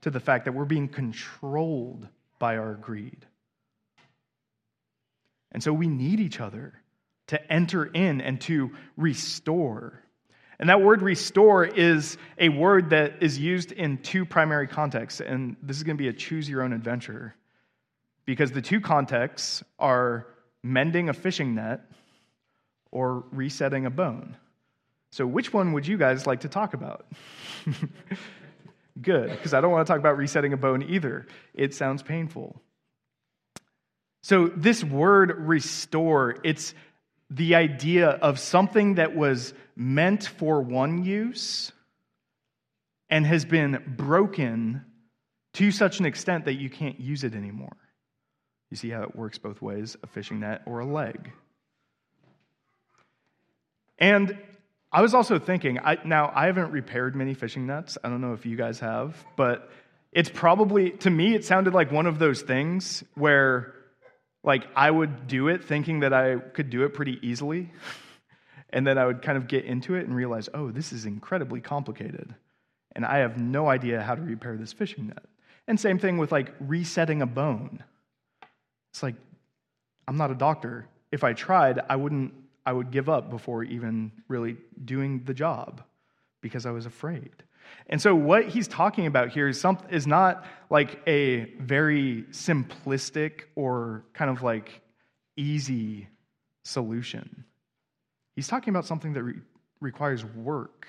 to 0.00 0.10
the 0.10 0.18
fact 0.18 0.46
that 0.46 0.52
we're 0.52 0.64
being 0.64 0.88
controlled 0.88 2.08
by 2.40 2.56
our 2.56 2.74
greed. 2.74 3.24
And 5.52 5.62
so 5.62 5.72
we 5.72 5.86
need 5.86 6.18
each 6.18 6.40
other 6.40 6.81
to 7.32 7.52
enter 7.52 7.86
in 7.86 8.20
and 8.20 8.38
to 8.42 8.70
restore. 8.98 9.98
And 10.58 10.68
that 10.68 10.82
word 10.82 11.00
restore 11.00 11.64
is 11.64 12.18
a 12.36 12.50
word 12.50 12.90
that 12.90 13.22
is 13.22 13.38
used 13.38 13.72
in 13.72 13.96
two 13.98 14.26
primary 14.26 14.66
contexts. 14.66 15.22
And 15.22 15.56
this 15.62 15.78
is 15.78 15.82
going 15.82 15.96
to 15.96 16.02
be 16.02 16.08
a 16.08 16.12
choose 16.12 16.46
your 16.46 16.62
own 16.62 16.74
adventure 16.74 17.34
because 18.26 18.52
the 18.52 18.60
two 18.60 18.82
contexts 18.82 19.64
are 19.78 20.26
mending 20.62 21.08
a 21.08 21.14
fishing 21.14 21.54
net 21.54 21.80
or 22.90 23.24
resetting 23.32 23.86
a 23.86 23.90
bone. 23.90 24.36
So, 25.10 25.26
which 25.26 25.54
one 25.54 25.72
would 25.72 25.86
you 25.86 25.96
guys 25.96 26.26
like 26.26 26.40
to 26.40 26.48
talk 26.48 26.74
about? 26.74 27.06
Good, 29.02 29.30
because 29.30 29.54
I 29.54 29.62
don't 29.62 29.70
want 29.70 29.86
to 29.86 29.90
talk 29.90 30.00
about 30.00 30.18
resetting 30.18 30.52
a 30.52 30.58
bone 30.58 30.82
either. 30.82 31.26
It 31.54 31.74
sounds 31.74 32.02
painful. 32.02 32.60
So, 34.22 34.48
this 34.48 34.84
word 34.84 35.34
restore, 35.38 36.36
it's 36.44 36.74
the 37.34 37.54
idea 37.54 38.08
of 38.08 38.38
something 38.38 38.96
that 38.96 39.16
was 39.16 39.54
meant 39.74 40.24
for 40.26 40.60
one 40.60 41.02
use 41.02 41.72
and 43.08 43.26
has 43.26 43.44
been 43.44 43.94
broken 43.96 44.84
to 45.54 45.70
such 45.70 45.98
an 45.98 46.06
extent 46.06 46.44
that 46.44 46.54
you 46.54 46.68
can't 46.68 47.00
use 47.00 47.24
it 47.24 47.34
anymore. 47.34 47.76
You 48.70 48.76
see 48.76 48.90
how 48.90 49.02
it 49.02 49.16
works 49.16 49.38
both 49.38 49.60
ways 49.62 49.96
a 50.02 50.06
fishing 50.06 50.40
net 50.40 50.62
or 50.66 50.80
a 50.80 50.86
leg. 50.86 51.32
And 53.98 54.36
I 54.90 55.00
was 55.00 55.14
also 55.14 55.38
thinking, 55.38 55.78
I, 55.78 55.98
now 56.04 56.32
I 56.34 56.46
haven't 56.46 56.70
repaired 56.70 57.16
many 57.16 57.34
fishing 57.34 57.66
nets. 57.66 57.96
I 58.02 58.08
don't 58.08 58.20
know 58.20 58.34
if 58.34 58.44
you 58.44 58.56
guys 58.56 58.80
have, 58.80 59.16
but 59.36 59.70
it's 60.10 60.30
probably, 60.30 60.90
to 60.90 61.10
me, 61.10 61.34
it 61.34 61.44
sounded 61.44 61.72
like 61.72 61.90
one 61.90 62.06
of 62.06 62.18
those 62.18 62.42
things 62.42 63.04
where 63.14 63.74
like 64.44 64.66
I 64.74 64.90
would 64.90 65.26
do 65.26 65.48
it 65.48 65.64
thinking 65.64 66.00
that 66.00 66.12
I 66.12 66.36
could 66.36 66.70
do 66.70 66.84
it 66.84 66.94
pretty 66.94 67.18
easily. 67.22 67.70
and 68.70 68.86
then 68.86 68.98
I 68.98 69.06
would 69.06 69.22
kind 69.22 69.38
of 69.38 69.46
get 69.46 69.64
into 69.64 69.94
it 69.94 70.06
and 70.06 70.14
realize, 70.14 70.48
oh, 70.54 70.70
this 70.70 70.92
is 70.92 71.06
incredibly 71.06 71.60
complicated. 71.60 72.34
And 72.94 73.04
I 73.04 73.18
have 73.18 73.38
no 73.38 73.68
idea 73.68 74.02
how 74.02 74.14
to 74.14 74.22
repair 74.22 74.56
this 74.56 74.72
fishing 74.72 75.08
net. 75.08 75.24
And 75.68 75.78
same 75.78 75.98
thing 75.98 76.18
with 76.18 76.32
like 76.32 76.52
resetting 76.60 77.22
a 77.22 77.26
bone. 77.26 77.82
It's 78.92 79.02
like, 79.02 79.14
I'm 80.08 80.16
not 80.16 80.30
a 80.30 80.34
doctor. 80.34 80.86
If 81.12 81.24
I 81.24 81.32
tried, 81.32 81.80
I 81.88 81.96
wouldn't, 81.96 82.34
I 82.66 82.72
would 82.72 82.90
give 82.90 83.08
up 83.08 83.30
before 83.30 83.62
even 83.64 84.12
really 84.28 84.56
doing 84.84 85.22
the 85.24 85.34
job 85.34 85.82
because 86.40 86.66
I 86.66 86.70
was 86.70 86.86
afraid. 86.86 87.30
And 87.88 88.00
so, 88.00 88.14
what 88.14 88.48
he's 88.48 88.68
talking 88.68 89.06
about 89.06 89.30
here 89.30 89.48
is, 89.48 89.60
some, 89.60 89.78
is 89.90 90.06
not 90.06 90.44
like 90.70 91.00
a 91.06 91.44
very 91.58 92.24
simplistic 92.30 93.42
or 93.54 94.04
kind 94.14 94.30
of 94.30 94.42
like 94.42 94.80
easy 95.36 96.08
solution. 96.64 97.44
He's 98.36 98.48
talking 98.48 98.70
about 98.70 98.86
something 98.86 99.12
that 99.14 99.22
re- 99.22 99.40
requires 99.80 100.24
work, 100.24 100.86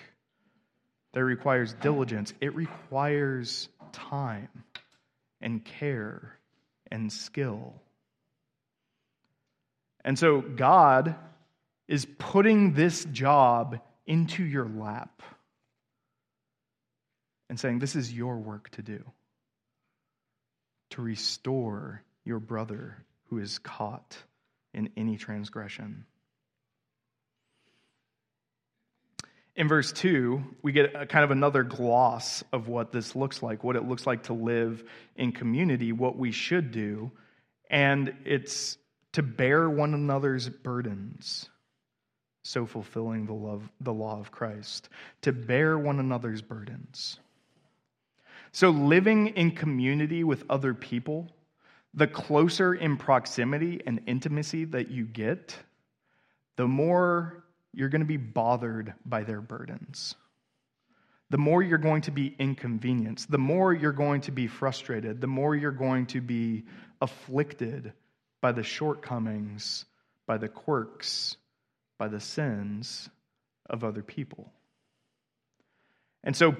that 1.13 1.23
requires 1.23 1.73
diligence, 1.73 2.33
it 2.39 2.55
requires 2.55 3.69
time 3.91 4.49
and 5.41 5.63
care 5.65 6.37
and 6.91 7.11
skill. 7.11 7.73
And 10.05 10.17
so, 10.17 10.41
God 10.41 11.15
is 11.87 12.07
putting 12.17 12.73
this 12.73 13.03
job 13.05 13.79
into 14.05 14.43
your 14.43 14.67
lap 14.67 15.21
and 17.53 17.59
saying, 17.59 17.77
This 17.77 17.95
is 17.95 18.11
your 18.11 18.37
work 18.37 18.71
to 18.71 18.81
do 18.81 19.03
to 20.89 21.03
restore 21.03 22.01
your 22.25 22.39
brother 22.39 23.05
who 23.29 23.37
is 23.37 23.59
caught 23.59 24.17
in 24.73 24.89
any 24.97 25.17
transgression. 25.17 26.03
In 29.55 29.67
verse 29.67 29.91
2, 29.91 30.43
we 30.63 30.71
get 30.71 30.95
a 30.95 31.05
kind 31.05 31.23
of 31.23 31.29
another 31.29 31.61
gloss 31.61 32.43
of 32.51 32.67
what 32.67 32.91
this 32.91 33.15
looks 33.15 33.43
like, 33.43 33.63
what 33.63 33.75
it 33.75 33.87
looks 33.87 34.07
like 34.07 34.23
to 34.23 34.33
live 34.33 34.83
in 35.15 35.31
community, 35.31 35.91
what 35.91 36.17
we 36.17 36.31
should 36.31 36.71
do, 36.71 37.11
and 37.69 38.15
it's 38.25 38.79
to 39.11 39.21
bear 39.21 39.69
one 39.69 39.93
another's 39.93 40.49
burdens, 40.49 41.51
so 42.43 42.65
fulfilling 42.65 43.27
the, 43.27 43.33
love, 43.33 43.69
the 43.79 43.93
law 43.93 44.19
of 44.19 44.31
Christ. 44.31 44.89
To 45.21 45.31
bear 45.31 45.77
one 45.77 45.99
another's 45.99 46.41
burdens. 46.41 47.19
So, 48.53 48.69
living 48.69 49.27
in 49.29 49.51
community 49.51 50.23
with 50.23 50.43
other 50.47 50.75
people, 50.75 51.31
the 51.95 52.05
closer 52.05 52.73
in 52.73 52.97
proximity 52.97 53.81
and 53.85 54.01
intimacy 54.05 54.65
that 54.65 54.89
you 54.89 55.05
get, 55.05 55.57
the 56.55 56.67
more 56.67 57.43
you're 57.73 57.89
going 57.89 58.01
to 58.01 58.07
be 58.07 58.17
bothered 58.17 58.93
by 59.03 59.23
their 59.23 59.41
burdens. 59.41 60.13
The 61.31 61.39
more 61.39 61.63
you're 61.63 61.79
going 61.79 62.03
to 62.03 62.11
be 62.11 62.35
inconvenienced, 62.37 63.31
the 63.31 63.39
more 63.39 63.73
you're 63.73 63.91
going 63.91 64.21
to 64.21 64.31
be 64.31 64.45
frustrated, 64.45 65.19
the 65.19 65.25
more 65.25 65.55
you're 65.55 65.71
going 65.71 66.05
to 66.07 66.21
be 66.21 66.65
afflicted 67.01 67.93
by 68.39 68.51
the 68.51 68.61
shortcomings, 68.61 69.85
by 70.27 70.37
the 70.37 70.47
quirks, 70.47 71.37
by 71.97 72.07
the 72.07 72.19
sins 72.19 73.09
of 73.67 73.83
other 73.83 74.03
people. 74.03 74.51
And 76.23 76.35
so, 76.35 76.55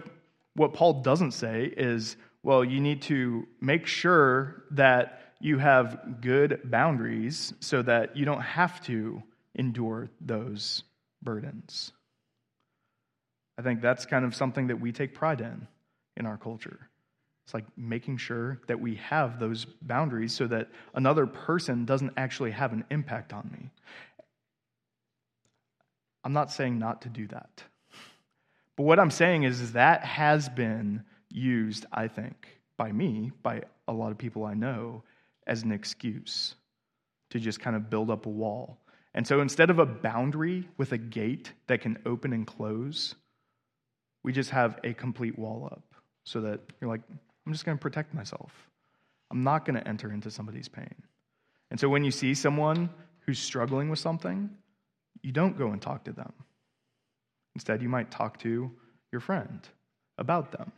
what 0.56 0.74
Paul 0.74 1.02
doesn't 1.02 1.32
say 1.32 1.66
is, 1.66 2.16
well, 2.44 2.64
you 2.64 2.80
need 2.80 3.02
to 3.04 3.48
make 3.62 3.88
sure 3.88 4.64
that 4.72 5.34
you 5.40 5.58
have 5.58 6.22
good 6.22 6.62
boundaries 6.66 7.54
so 7.60 7.82
that 7.82 8.16
you 8.16 8.26
don't 8.26 8.42
have 8.42 8.82
to 8.86 9.22
endure 9.56 10.10
those 10.22 10.84
burdens. 11.22 11.92
I 13.58 13.62
think 13.62 13.82
that's 13.82 14.06
kind 14.06 14.26
of 14.26 14.36
something 14.36 14.68
that 14.68 14.80
we 14.80 14.92
take 14.92 15.14
pride 15.14 15.42
in 15.42 15.68
in 16.18 16.26
our 16.26 16.38
culture. 16.38 16.90
It's 17.46 17.54
like 17.54 17.66
making 17.76 18.18
sure 18.18 18.62
that 18.68 18.80
we 18.80 18.96
have 18.96 19.40
those 19.40 19.66
boundaries 19.66 20.34
so 20.34 20.48
that 20.48 20.70
another 20.94 21.28
person 21.28 21.86
doesn't 21.86 22.14
actually 22.16 22.52
have 22.52 22.72
an 22.72 22.86
impact 22.90 23.34
on 23.34 23.50
me. 23.52 23.70
I'm 26.24 26.34
not 26.34 26.52
saying 26.52 26.80
not 26.80 27.02
to 27.02 27.10
do 27.10 27.28
that. 27.28 27.64
But 28.76 28.84
what 28.84 29.00
I'm 29.00 29.12
saying 29.12 29.44
is, 29.44 29.62
is 29.62 29.74
that 29.74 30.04
has 30.04 30.50
been 30.50 31.04
used, 31.30 31.86
I 31.92 32.08
think, 32.08 32.48
by 32.78 32.92
me, 32.92 33.32
by 33.44 33.62
a 33.88 33.94
lot 33.94 34.12
of 34.12 34.18
people 34.18 34.46
I 34.46 34.54
know, 34.54 35.04
as 35.46 35.64
an 35.64 35.72
excuse 35.72 36.56
to 37.30 37.40
just 37.40 37.60
kind 37.60 37.76
of 37.76 37.90
build 37.90 38.10
up 38.10 38.26
a 38.26 38.30
wall. 38.30 38.80
And 39.14 39.28
so 39.28 39.42
instead 39.42 39.70
of 39.70 39.80
a 39.80 39.86
boundary 39.86 40.68
with 40.78 40.92
a 40.92 40.98
gate 40.98 41.52
that 41.68 41.82
can 41.82 42.00
open 42.06 42.34
and 42.34 42.48
close, 42.48 43.16
we 44.24 44.32
just 44.32 44.50
have 44.50 44.80
a 44.84 44.94
complete 44.94 45.38
wall 45.38 45.70
up 45.72 45.84
so 46.24 46.42
that 46.42 46.62
you're 46.80 46.90
like, 46.90 47.02
I'm 47.46 47.52
just 47.52 47.66
going 47.66 47.78
to 47.78 47.82
protect 47.82 48.14
myself. 48.14 48.52
I'm 49.30 49.44
not 49.44 49.66
going 49.66 49.76
to 49.76 49.88
enter 49.88 50.12
into 50.12 50.32
somebody's 50.32 50.68
pain. 50.68 50.96
And 51.70 51.80
so 51.80 51.90
when 51.90 52.04
you 52.04 52.12
see 52.12 52.34
someone 52.34 52.90
who's 53.26 53.40
struggling 53.40 53.90
with 53.90 54.00
something, 54.00 54.50
you 55.22 55.32
don't 55.32 55.58
go 55.58 55.72
and 55.72 55.82
talk 55.82 56.06
to 56.06 56.12
them. 56.12 56.34
Instead, 57.56 57.82
you 57.82 57.90
might 57.90 58.10
talk 58.12 58.40
to 58.40 58.72
your 59.12 59.22
friend 59.22 59.60
about 60.18 60.52
them. 60.52 60.72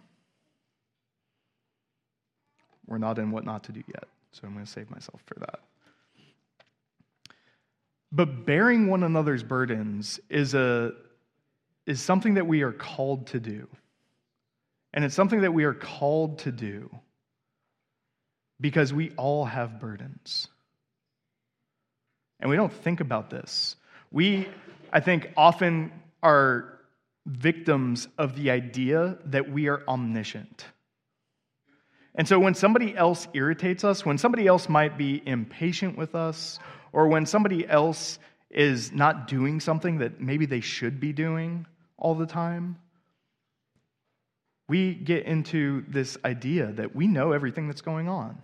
We're 2.88 2.98
not 2.98 3.18
in 3.18 3.32
what 3.32 3.46
not 3.46 3.64
to 3.66 3.72
do 3.72 3.84
yet, 3.88 4.06
so 4.32 4.42
I'm 4.46 4.54
going 4.54 4.66
to 4.66 4.72
save 4.72 4.90
myself 4.90 5.22
for 5.26 5.40
that. 5.40 5.60
But 8.12 8.46
bearing 8.46 8.88
one 8.88 9.04
another's 9.04 9.44
burdens 9.44 10.20
is, 10.30 10.54
a, 10.54 10.92
is 11.86 12.02
something 12.02 12.36
that 12.36 12.48
we 12.48 12.62
are 12.62 12.72
called 12.72 13.28
to 13.28 13.40
do. 13.40 13.68
And 14.94 15.04
it's 15.04 15.16
something 15.16 15.42
that 15.42 15.54
we 15.54 15.66
are 15.66 15.74
called 15.74 16.40
to 16.40 16.52
do 16.52 16.90
because 18.62 18.94
we 18.94 19.12
all 19.18 19.44
have 19.46 19.80
burdens. 19.80 20.48
And 22.40 22.50
we 22.50 22.56
don't 22.56 22.72
think 22.72 23.02
about 23.02 23.30
this. 23.30 23.76
We, 24.12 24.48
I 24.94 25.00
think, 25.02 25.32
often 25.36 25.92
are 26.26 26.80
victims 27.28 28.08
of 28.18 28.36
the 28.36 28.50
idea 28.50 29.20
that 29.26 29.52
we 29.52 29.68
are 29.68 29.84
omniscient. 29.88 30.66
And 32.16 32.28
so 32.28 32.40
when 32.40 32.56
somebody 32.56 32.98
else 32.98 33.28
irritates 33.34 33.84
us, 33.84 34.04
when 34.06 34.18
somebody 34.18 34.48
else 34.48 34.68
might 34.68 34.98
be 34.98 35.22
impatient 35.26 35.98
with 35.98 36.16
us, 36.16 36.60
or 36.92 37.08
when 37.08 37.28
somebody 37.28 37.68
else 37.68 38.18
is 38.50 38.92
not 38.92 39.28
doing 39.28 39.60
something 39.60 40.00
that 40.00 40.20
maybe 40.20 40.48
they 40.48 40.62
should 40.62 41.00
be 41.00 41.14
doing 41.14 41.68
all 41.98 42.16
the 42.16 42.26
time, 42.26 42.78
we 44.68 44.96
get 44.96 45.26
into 45.26 45.84
this 45.88 46.18
idea 46.26 46.72
that 46.72 46.96
we 46.96 47.08
know 47.08 47.34
everything 47.34 47.68
that's 47.68 47.82
going 47.82 48.10
on. 48.10 48.42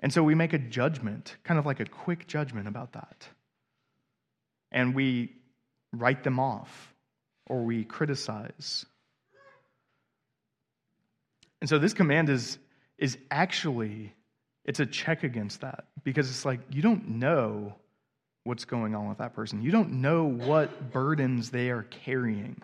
And 0.00 0.10
so 0.10 0.22
we 0.22 0.34
make 0.34 0.54
a 0.54 0.58
judgment, 0.58 1.36
kind 1.44 1.58
of 1.58 1.66
like 1.66 1.80
a 1.80 1.84
quick 1.84 2.26
judgment 2.26 2.66
about 2.66 2.92
that. 2.92 3.28
And 4.72 4.94
we 4.94 5.35
write 5.98 6.24
them 6.24 6.38
off 6.38 6.94
or 7.46 7.62
we 7.62 7.84
criticize. 7.84 8.84
And 11.60 11.68
so 11.68 11.78
this 11.78 11.94
command 11.94 12.28
is, 12.28 12.58
is 12.98 13.16
actually 13.30 14.14
it's 14.66 14.80
a 14.80 14.86
check 14.86 15.22
against 15.22 15.60
that 15.60 15.84
because 16.02 16.28
it's 16.28 16.44
like 16.44 16.60
you 16.70 16.82
don't 16.82 17.08
know 17.08 17.74
what's 18.44 18.64
going 18.64 18.94
on 18.94 19.08
with 19.08 19.18
that 19.18 19.34
person. 19.34 19.62
You 19.62 19.70
don't 19.70 20.00
know 20.00 20.24
what 20.24 20.92
burdens 20.92 21.50
they 21.50 21.70
are 21.70 21.84
carrying. 21.84 22.60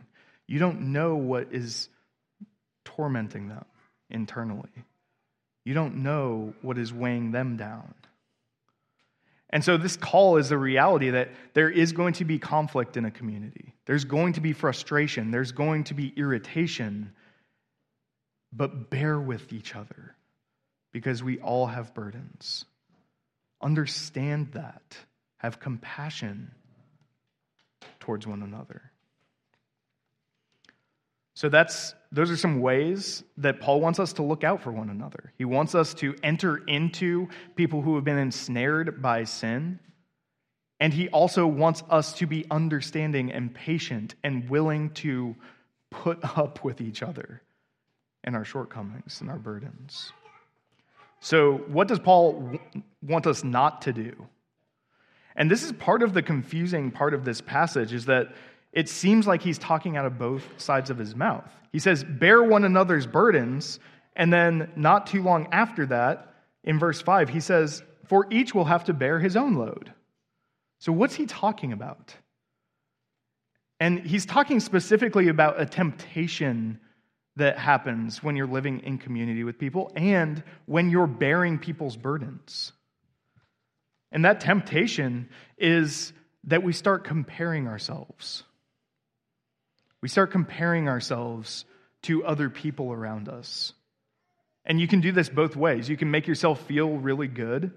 You 0.47 0.59
don't 0.59 0.92
know 0.92 1.14
what 1.14 1.49
is 1.53 1.88
tormenting 2.85 3.49
them 3.49 3.64
internally. 4.11 4.71
You 5.64 5.75
don't 5.75 6.03
know 6.03 6.55
what 6.61 6.77
is 6.77 6.92
weighing 6.92 7.31
them 7.31 7.57
down. 7.57 7.95
And 9.52 9.62
so, 9.62 9.76
this 9.76 9.96
call 9.96 10.38
is 10.38 10.48
the 10.48 10.56
reality 10.56 11.10
that 11.10 11.28
there 11.52 11.68
is 11.68 11.92
going 11.92 12.14
to 12.14 12.24
be 12.24 12.38
conflict 12.38 12.96
in 12.96 13.04
a 13.04 13.10
community. 13.10 13.74
There's 13.84 14.04
going 14.06 14.34
to 14.34 14.40
be 14.40 14.54
frustration. 14.54 15.30
There's 15.30 15.52
going 15.52 15.84
to 15.84 15.94
be 15.94 16.12
irritation. 16.16 17.12
But 18.50 18.88
bear 18.90 19.20
with 19.20 19.52
each 19.52 19.74
other 19.76 20.14
because 20.92 21.22
we 21.22 21.38
all 21.38 21.66
have 21.66 21.94
burdens. 21.94 22.64
Understand 23.60 24.52
that. 24.52 24.96
Have 25.36 25.60
compassion 25.60 26.52
towards 28.00 28.26
one 28.26 28.42
another. 28.42 28.91
So 31.35 31.49
that's 31.49 31.95
those 32.11 32.31
are 32.31 32.37
some 32.37 32.61
ways 32.61 33.25
that 33.38 33.61
Paul 33.61 33.81
wants 33.81 33.99
us 33.99 34.12
to 34.14 34.23
look 34.23 34.45
out 34.45 34.62
for 34.62 34.71
one 34.71 34.90
another. 34.90 35.33
He 35.38 35.47
wants 35.47 35.75
us 35.75 35.95
to 35.95 36.14
enter 36.23 36.59
into 36.66 37.29
people 37.57 37.81
who 37.81 37.95
have 37.95 38.05
been 38.05 38.18
ensnared 38.18 39.01
by 39.01 39.25
sin. 39.25 39.79
And 40.79 40.92
he 40.92 41.09
also 41.09 41.47
wants 41.47 41.83
us 41.88 42.12
to 42.14 42.27
be 42.27 42.45
understanding 42.51 43.33
and 43.33 43.55
patient 43.55 44.14
and 44.25 44.51
willing 44.51 44.90
to 44.95 45.35
put 45.90 46.18
up 46.37 46.64
with 46.64 46.81
each 46.81 47.03
other 47.03 47.40
and 48.25 48.37
our 48.37 48.45
shortcomings 48.45 49.21
and 49.21 49.31
our 49.31 49.38
burdens. 49.38 50.12
So, 51.21 51.59
what 51.68 51.88
does 51.88 52.01
Paul 52.01 52.59
want 53.01 53.27
us 53.27 53.45
not 53.45 53.83
to 53.83 53.92
do? 53.92 54.27
And 55.37 55.51
this 55.51 55.62
is 55.62 55.73
part 55.73 56.03
of 56.03 56.12
the 56.12 56.23
confusing 56.23 56.90
part 56.90 57.14
of 57.14 57.25
this 57.25 57.40
passage 57.40 57.92
is 57.92 58.07
that 58.07 58.35
it 58.72 58.88
seems 58.88 59.26
like 59.26 59.42
he's 59.42 59.58
talking 59.58 59.96
out 59.96 60.06
of 60.06 60.18
both 60.18 60.42
sides 60.56 60.90
of 60.90 60.98
his 60.98 61.14
mouth. 61.14 61.50
He 61.72 61.78
says, 61.78 62.04
Bear 62.04 62.42
one 62.42 62.64
another's 62.64 63.06
burdens, 63.06 63.78
And 64.14 64.32
then, 64.32 64.70
not 64.76 65.06
too 65.06 65.22
long 65.22 65.48
after 65.52 65.87
that, 65.87 66.35
in 66.64 66.78
verse 66.78 67.00
5, 67.00 67.28
he 67.28 67.40
says, 67.40 67.82
For 68.06 68.26
each 68.30 68.54
will 68.54 68.64
have 68.64 68.85
to 68.85 68.92
bear 68.92 69.18
his 69.18 69.37
own 69.37 69.54
load. 69.54 69.92
So, 70.78 70.92
what's 70.92 71.14
he 71.14 71.26
talking 71.26 71.72
about? 71.72 72.14
And 73.80 74.00
he's 74.00 74.26
talking 74.26 74.61
specifically 74.61 75.28
about 75.28 75.61
a 75.61 75.66
temptation 75.66 76.78
that 77.37 77.58
happens 77.58 78.22
when 78.22 78.37
you're 78.37 78.46
living 78.46 78.80
in 78.80 78.98
community 78.98 79.42
with 79.42 79.58
people 79.58 79.90
and 79.96 80.42
when 80.66 80.90
you're 80.90 81.06
bearing 81.06 81.58
people's 81.58 81.96
burdens. 81.96 82.72
And 84.12 84.24
that 84.24 84.40
temptation 84.40 85.28
is 85.56 86.12
that 86.44 86.62
we 86.62 86.72
start 86.72 87.04
comparing 87.04 87.66
ourselves. 87.66 88.44
We 90.02 90.08
start 90.08 90.32
comparing 90.32 90.88
ourselves 90.88 91.64
to 92.02 92.24
other 92.24 92.50
people 92.50 92.92
around 92.92 93.28
us. 93.28 93.72
And 94.64 94.80
you 94.80 94.88
can 94.88 95.00
do 95.00 95.12
this 95.12 95.28
both 95.28 95.56
ways. 95.56 95.88
You 95.88 95.96
can 95.96 96.10
make 96.10 96.26
yourself 96.26 96.60
feel 96.66 96.90
really 96.90 97.28
good 97.28 97.72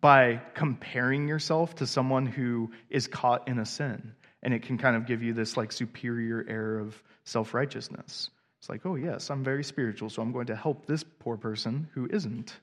by 0.00 0.42
comparing 0.54 1.28
yourself 1.28 1.76
to 1.76 1.86
someone 1.86 2.26
who 2.26 2.72
is 2.90 3.06
caught 3.06 3.48
in 3.48 3.58
a 3.58 3.64
sin. 3.64 4.12
And 4.42 4.52
it 4.52 4.62
can 4.62 4.76
kind 4.76 4.96
of 4.96 5.06
give 5.06 5.22
you 5.22 5.32
this 5.32 5.56
like 5.56 5.70
superior 5.70 6.44
air 6.48 6.80
of 6.80 7.00
self 7.24 7.54
righteousness. 7.54 8.28
It's 8.58 8.68
like, 8.68 8.84
oh, 8.84 8.96
yes, 8.96 9.30
I'm 9.30 9.42
very 9.42 9.64
spiritual, 9.64 10.10
so 10.10 10.22
I'm 10.22 10.32
going 10.32 10.46
to 10.46 10.56
help 10.56 10.86
this 10.86 11.04
poor 11.20 11.36
person 11.36 11.88
who 11.94 12.06
isn't 12.06 12.56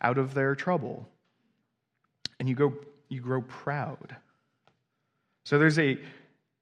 out 0.00 0.18
of 0.18 0.34
their 0.34 0.54
trouble. 0.54 1.08
And 2.38 2.48
you 2.48 2.54
go 2.54 2.74
you 3.08 3.20
grow 3.20 3.42
proud. 3.42 4.16
So 5.44 5.58
there's 5.58 5.78
a 5.78 5.98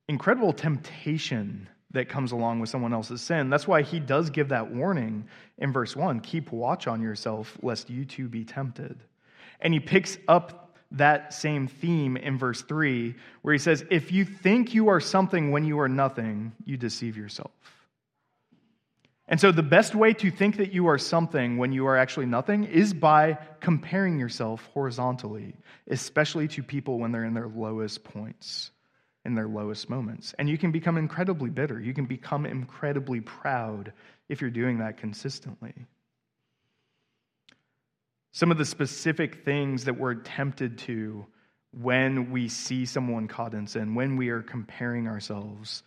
incredible 0.08 0.52
temptation 0.52 1.68
that 1.90 2.08
comes 2.08 2.32
along 2.32 2.60
with 2.60 2.68
someone 2.68 2.92
else's 2.92 3.20
sin. 3.20 3.50
That's 3.50 3.66
why 3.66 3.82
he 3.82 4.00
does 4.00 4.30
give 4.30 4.48
that 4.48 4.70
warning 4.70 5.26
in 5.58 5.72
verse 5.72 5.96
1 5.96 6.20
keep 6.20 6.52
watch 6.52 6.86
on 6.86 7.02
yourself, 7.02 7.56
lest 7.62 7.88
you 7.88 8.04
too 8.04 8.28
be 8.28 8.44
tempted. 8.44 8.98
And 9.60 9.72
he 9.72 9.80
picks 9.80 10.18
up 10.28 10.76
that 10.92 11.34
same 11.34 11.66
theme 11.66 12.16
in 12.16 12.38
verse 12.38 12.62
3, 12.62 13.14
where 13.42 13.52
he 13.52 13.58
says, 13.58 13.84
If 13.90 14.12
you 14.12 14.24
think 14.24 14.74
you 14.74 14.88
are 14.88 15.00
something 15.00 15.50
when 15.50 15.64
you 15.64 15.80
are 15.80 15.88
nothing, 15.88 16.52
you 16.64 16.76
deceive 16.76 17.16
yourself. 17.16 17.50
And 19.30 19.38
so, 19.38 19.52
the 19.52 19.62
best 19.62 19.94
way 19.94 20.14
to 20.14 20.30
think 20.30 20.56
that 20.56 20.72
you 20.72 20.86
are 20.86 20.96
something 20.96 21.58
when 21.58 21.72
you 21.72 21.86
are 21.86 21.98
actually 21.98 22.24
nothing 22.24 22.64
is 22.64 22.94
by 22.94 23.36
comparing 23.60 24.18
yourself 24.18 24.66
horizontally, 24.72 25.54
especially 25.90 26.48
to 26.48 26.62
people 26.62 26.98
when 26.98 27.12
they're 27.12 27.26
in 27.26 27.34
their 27.34 27.48
lowest 27.48 28.04
points 28.04 28.70
in 29.24 29.35
their 29.35 29.48
lowest 29.48 29.90
moments. 29.90 30.35
And 30.38 30.48
you 30.48 30.59
can 30.59 30.70
become 30.70 30.96
incredibly 30.96 31.50
bitter. 31.50 31.81
You 31.81 31.94
can 31.94 32.07
become 32.07 32.46
incredibly 32.46 33.20
proud 33.20 33.92
if 34.28 34.40
you're 34.40 34.50
doing 34.50 34.78
that 34.78 34.96
consistently. 34.96 35.74
Some 38.33 38.50
of 38.50 38.59
the 38.59 38.64
specific 38.64 39.44
things 39.44 39.85
that 39.85 39.98
we're 39.98 40.14
tempted 40.14 40.78
to 40.78 41.26
when 41.72 42.31
we 42.31 42.48
see 42.48 42.87
someone 42.87 43.28
caught 43.28 43.54
in 43.54 43.66
sin, 43.66 43.94
when 43.94 44.16
we 44.16 44.31
are 44.31 44.42
comparing 44.42 45.07
ourselves, 45.07 45.83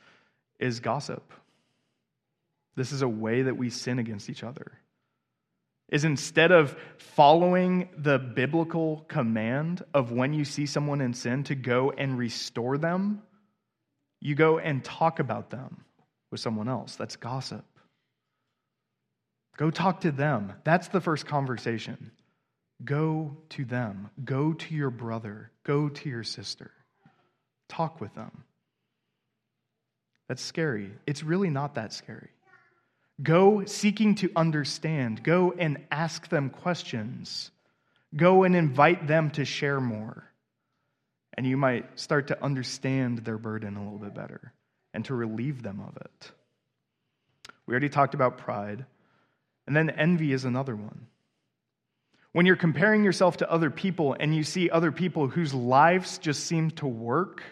is 0.60 0.80
gossip. 0.80 1.34
This 2.76 2.92
is 2.92 3.02
a 3.02 3.08
way 3.08 3.44
that 3.44 3.58
we 3.58 3.70
sin 3.70 4.00
against 4.00 4.30
each 4.30 4.44
other. 4.44 4.74
Is 5.92 6.06
instead 6.06 6.52
of 6.52 6.76
following 6.98 7.90
the 7.98 8.18
biblical 8.18 9.06
command 9.10 9.84
of 9.94 10.12
when 10.12 10.34
you 10.34 10.46
see 10.46 10.66
someone 10.66 11.02
in 11.02 11.14
sin 11.14 11.44
to 11.46 11.56
go 11.56 11.92
and 11.92 12.18
restore 12.18 12.78
them, 12.78 13.22
you 14.22 14.34
go 14.36 14.58
and 14.58 14.84
talk 14.84 15.20
about 15.20 15.50
them 15.50 15.84
with 16.32 16.40
someone 16.40 16.70
else. 16.70 16.96
That's 16.96 17.18
gossip. 17.18 17.66
Go 19.58 19.70
talk 19.70 20.02
to 20.02 20.12
them. 20.12 20.54
That's 20.64 20.88
the 20.88 21.02
first 21.02 21.26
conversation. 21.26 22.12
Go 22.84 23.38
to 23.50 23.66
them. 23.66 24.10
Go 24.24 24.54
to 24.54 24.74
your 24.74 24.90
brother. 24.90 25.52
Go 25.64 25.90
to 25.90 26.10
your 26.10 26.24
sister. 26.24 26.72
Talk 27.68 28.00
with 28.00 28.14
them. 28.16 28.44
That's 30.30 30.42
scary. 30.42 30.92
It's 31.06 31.24
really 31.24 31.50
not 31.50 31.76
that 31.76 31.92
scary. 31.94 32.30
Go 33.22 33.66
seeking 33.66 34.16
to 34.16 34.32
understand. 34.36 35.24
Go 35.24 35.54
and 35.58 35.86
ask 35.92 36.30
them 36.30 36.50
questions. 36.50 37.52
Go 38.16 38.44
and 38.44 38.56
invite 38.56 39.08
them 39.08 39.32
to 39.32 39.46
share 39.46 39.80
more 39.80 40.32
and 41.36 41.46
you 41.48 41.58
might 41.58 42.00
start 42.00 42.28
to 42.28 42.44
understand 42.44 43.20
their 43.20 43.38
burden 43.38 43.78
a 43.78 43.84
little 43.84 44.00
bit 44.00 44.14
better 44.14 44.54
and 44.94 45.06
to 45.06 45.16
relieve 45.16 45.64
them 45.64 45.82
of 45.88 45.96
it. 45.98 46.32
We 47.66 47.72
already 47.72 47.90
talked 47.90 48.14
about 48.14 48.38
pride, 48.38 48.86
and 49.66 49.76
then 49.76 49.90
envy 49.90 50.34
is 50.34 50.44
another 50.44 50.76
one. 50.76 51.08
When 52.34 52.46
you're 52.46 52.56
comparing 52.56 53.04
yourself 53.04 53.38
to 53.38 53.52
other 53.52 53.70
people 53.70 54.16
and 54.20 54.36
you 54.36 54.44
see 54.44 54.70
other 54.70 54.92
people 54.92 55.28
whose 55.28 55.54
lives 55.54 56.18
just 56.18 56.46
seem 56.46 56.72
to 56.72 56.88
work, 56.88 57.44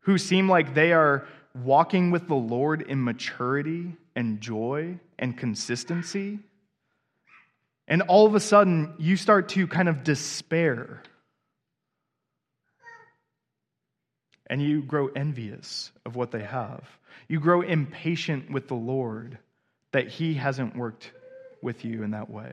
who 0.00 0.18
seem 0.18 0.48
like 0.48 0.74
they 0.74 0.92
are 0.92 1.26
walking 1.54 2.10
with 2.10 2.26
the 2.28 2.34
Lord 2.34 2.82
in 2.82 3.02
maturity 3.02 3.96
and 4.16 4.40
joy 4.40 4.98
and 5.18 5.36
consistency, 5.36 6.38
and 7.86 8.02
all 8.02 8.26
of 8.26 8.34
a 8.34 8.40
sudden 8.40 8.94
you 8.98 9.16
start 9.16 9.50
to 9.50 9.66
kind 9.66 9.88
of 9.88 10.04
despair 10.04 11.02
and 14.46 14.62
you 14.62 14.82
grow 14.82 15.08
envious 15.08 15.90
of 16.04 16.16
what 16.16 16.30
they 16.30 16.42
have. 16.42 16.84
You 17.28 17.40
grow 17.40 17.62
impatient 17.62 18.50
with 18.50 18.68
the 18.68 18.74
Lord 18.74 19.38
that 19.92 20.08
He 20.08 20.34
hasn't 20.34 20.76
worked 20.76 21.10
with 21.62 21.84
you 21.84 22.02
in 22.02 22.10
that 22.10 22.30
way. 22.30 22.52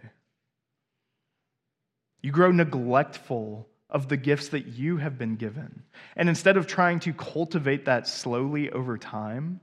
You 2.22 2.32
grow 2.32 2.52
neglectful 2.52 3.68
of 3.90 4.08
the 4.08 4.18
gifts 4.18 4.50
that 4.50 4.68
you 4.68 4.98
have 4.98 5.18
been 5.18 5.36
given. 5.36 5.84
And 6.16 6.30
instead 6.30 6.56
of 6.56 6.66
trying 6.66 7.02
to 7.02 7.14
cultivate 7.14 7.86
that 7.86 8.08
slowly 8.08 8.70
over 8.70 8.98
time, 8.98 9.60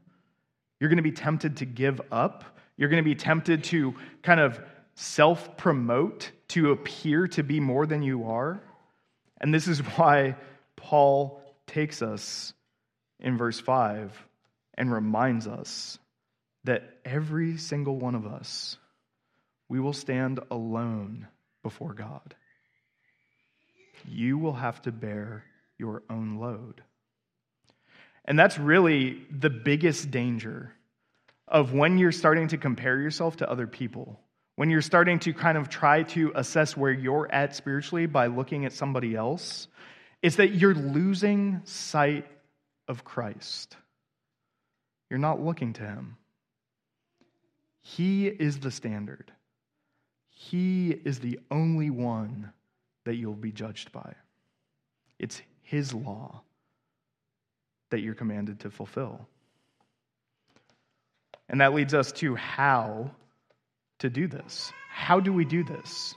you're 0.81 0.89
going 0.89 0.99
to 0.99 1.03
be 1.03 1.13
tempted 1.13 1.59
to 1.59 1.65
give 1.65 2.01
up. 2.13 2.45
You're 2.77 2.89
going 2.89 3.03
to 3.03 3.09
be 3.09 3.17
tempted 3.17 3.65
to 3.65 3.95
kind 4.23 4.41
of 4.41 4.61
self 4.95 5.57
promote, 5.57 6.31
to 6.49 6.71
appear 6.71 7.27
to 7.29 7.43
be 7.43 7.61
more 7.61 7.87
than 7.87 8.03
you 8.03 8.25
are. 8.25 8.61
And 9.41 9.53
this 9.53 9.69
is 9.69 9.79
why 9.97 10.37
Paul 10.77 11.43
takes 11.67 12.03
us 12.03 12.53
in 13.21 13.37
verse 13.37 13.59
5 13.59 14.13
and 14.75 14.93
reminds 14.93 15.47
us 15.47 15.99
that 16.65 16.99
every 17.05 17.57
single 17.57 17.97
one 17.97 18.15
of 18.15 18.27
us, 18.27 18.77
we 19.69 19.81
will 19.81 19.93
stand 19.93 20.41
alone 20.51 21.27
before 21.63 21.95
God. 21.95 22.35
You 24.07 24.39
will 24.39 24.53
have 24.53 24.81
to 24.83 24.93
bear 24.93 25.45
your 25.79 26.03
own 26.09 26.39
load. 26.39 26.83
And 28.29 28.39
that's 28.39 28.59
really 28.59 29.23
the 29.31 29.49
biggest 29.49 30.11
danger 30.11 30.75
of 31.49 31.73
when 31.73 31.97
you're 31.97 32.13
starting 32.13 32.49
to 32.49 32.59
compare 32.59 33.01
yourself 33.01 33.39
to 33.39 33.51
other 33.51 33.67
people. 33.67 34.21
When 34.55 34.69
you're 34.69 34.83
starting 34.83 35.19
to 35.21 35.33
kind 35.33 35.57
of 35.57 35.71
try 35.71 36.03
to 36.03 36.33
assess 36.35 36.77
where 36.77 36.93
you're 36.93 37.27
at 37.33 37.57
spiritually 37.57 38.05
by 38.05 38.27
looking 38.27 38.67
at 38.67 38.75
somebody 38.75 39.17
else, 39.17 39.67
is 40.21 40.37
that 40.37 40.53
you're 40.53 40.75
losing 40.75 41.63
sight 41.65 42.27
of 42.87 43.03
Christ. 43.03 43.75
You're 45.09 45.19
not 45.19 45.41
looking 45.41 45.73
to 45.75 45.83
him. 45.83 46.19
He 47.81 48.27
is 48.27 48.59
the 48.59 48.71
standard. 48.71 49.33
He 50.29 50.91
is 50.91 51.21
the 51.21 51.41
only 51.51 51.89
one 51.89 52.53
that 53.07 53.15
you'll 53.15 53.33
be 53.33 53.53
judged 53.53 53.91
by. 53.91 54.17
It's 55.19 55.41
his 55.63 55.95
law 55.95 56.43
that 57.91 58.01
you're 58.01 58.15
commanded 58.15 58.61
to 58.61 58.71
fulfill. 58.71 59.27
And 61.49 61.61
that 61.61 61.73
leads 61.75 61.95
us 61.95 62.13
to 62.13 62.35
how 62.35 63.11
to 64.01 64.11
do 64.11 64.27
this. 64.27 64.73
How 64.91 65.21
do 65.21 65.33
we 65.33 65.45
do 65.45 65.65
this? 65.65 66.15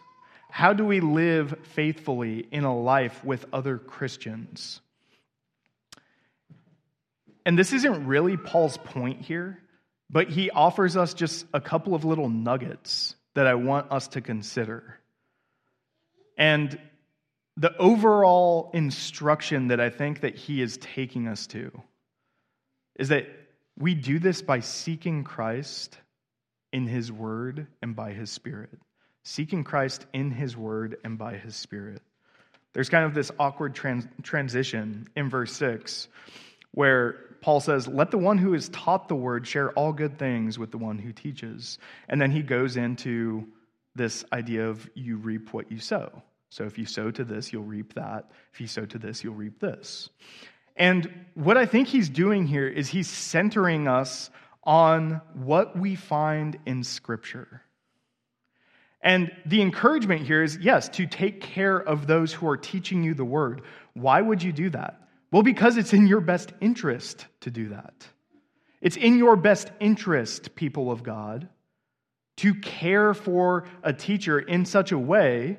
How 0.49 0.73
do 0.73 0.85
we 0.85 0.99
live 0.99 1.55
faithfully 1.63 2.45
in 2.51 2.65
a 2.65 2.77
life 2.77 3.23
with 3.23 3.45
other 3.53 3.77
Christians? 3.77 4.81
And 7.45 7.57
this 7.57 7.71
isn't 7.73 8.05
really 8.05 8.37
Paul's 8.37 8.77
point 8.77 9.21
here, 9.21 9.57
but 10.09 10.29
he 10.29 10.51
offers 10.51 10.97
us 10.97 11.13
just 11.13 11.45
a 11.53 11.61
couple 11.61 11.95
of 11.95 12.03
little 12.03 12.29
nuggets 12.29 13.15
that 13.33 13.47
I 13.47 13.55
want 13.55 13.91
us 13.91 14.09
to 14.09 14.21
consider. 14.21 14.99
And 16.37 16.77
the 17.61 17.75
overall 17.77 18.71
instruction 18.73 19.69
that 19.69 19.79
I 19.79 19.89
think 19.89 20.21
that 20.21 20.35
he 20.35 20.61
is 20.61 20.77
taking 20.77 21.27
us 21.27 21.47
to 21.47 21.71
is 22.95 23.09
that 23.09 23.27
we 23.77 23.95
do 23.95 24.19
this 24.19 24.41
by 24.41 24.59
seeking 24.59 25.23
Christ 25.23 25.97
in 26.73 26.87
his 26.87 27.11
word 27.11 27.67
and 27.81 27.95
by 27.95 28.11
his 28.13 28.29
spirit 28.29 28.77
seeking 29.23 29.63
Christ 29.63 30.05
in 30.13 30.31
his 30.31 30.57
word 30.57 30.97
and 31.03 31.17
by 31.17 31.35
his 31.35 31.55
spirit. 31.55 32.01
There's 32.73 32.89
kind 32.89 33.05
of 33.05 33.13
this 33.13 33.31
awkward 33.39 33.75
trans- 33.75 34.07
transition 34.23 35.07
in 35.15 35.29
verse 35.29 35.53
6 35.53 36.07
where 36.71 37.13
Paul 37.41 37.59
says, 37.59 37.87
Let 37.87 38.11
the 38.11 38.17
one 38.17 38.37
who 38.37 38.53
is 38.53 38.69
taught 38.69 39.09
the 39.09 39.15
word 39.15 39.45
share 39.45 39.71
all 39.71 39.91
good 39.91 40.17
things 40.17 40.57
with 40.57 40.71
the 40.71 40.77
one 40.77 40.97
who 40.97 41.11
teaches. 41.11 41.79
And 42.07 42.21
then 42.21 42.31
he 42.31 42.41
goes 42.41 42.77
into 42.77 43.47
this 43.95 44.23
idea 44.31 44.69
of 44.69 44.89
you 44.93 45.17
reap 45.17 45.53
what 45.53 45.71
you 45.71 45.79
sow. 45.79 46.23
So 46.51 46.65
if 46.65 46.77
you 46.77 46.85
sow 46.85 47.09
to 47.11 47.23
this, 47.23 47.53
you'll 47.53 47.63
reap 47.63 47.93
that. 47.93 48.29
If 48.53 48.59
you 48.59 48.67
sow 48.67 48.85
to 48.85 48.99
this, 48.99 49.23
you'll 49.23 49.35
reap 49.35 49.59
this. 49.59 50.09
And 50.75 51.09
what 51.33 51.57
I 51.57 51.65
think 51.65 51.87
he's 51.87 52.09
doing 52.09 52.45
here 52.45 52.67
is 52.67 52.89
he's 52.89 53.09
centering 53.09 53.87
us 53.87 54.29
on 54.63 55.21
what 55.33 55.79
we 55.79 55.95
find 55.95 56.59
in 56.65 56.83
Scripture. 56.83 57.61
And 59.01 59.31
the 59.45 59.61
encouragement 59.61 60.27
here 60.27 60.43
is 60.43 60.57
yes, 60.61 60.89
to 60.89 61.07
take 61.07 61.39
care 61.39 61.77
of 61.77 62.05
those 62.05 62.33
who 62.33 62.47
are 62.49 62.57
teaching 62.57 63.01
you 63.01 63.13
the 63.13 63.25
word. 63.25 63.61
Why 63.93 64.21
would 64.21 64.43
you 64.43 64.51
do 64.51 64.69
that? 64.71 65.07
Well, 65.31 65.43
because 65.43 65.77
it's 65.77 65.93
in 65.93 66.05
your 66.05 66.19
best 66.19 66.51
interest 66.59 67.27
to 67.39 67.49
do 67.49 67.69
that. 67.69 67.93
It's 68.81 68.97
in 68.97 69.17
your 69.17 69.37
best 69.37 69.71
interest, 69.79 70.53
people 70.55 70.91
of 70.91 71.01
God, 71.01 71.47
to 72.37 72.55
care 72.55 73.13
for 73.13 73.65
a 73.83 73.93
teacher 73.93 74.37
in 74.37 74.65
such 74.65 74.91
a 74.91 74.99
way 74.99 75.57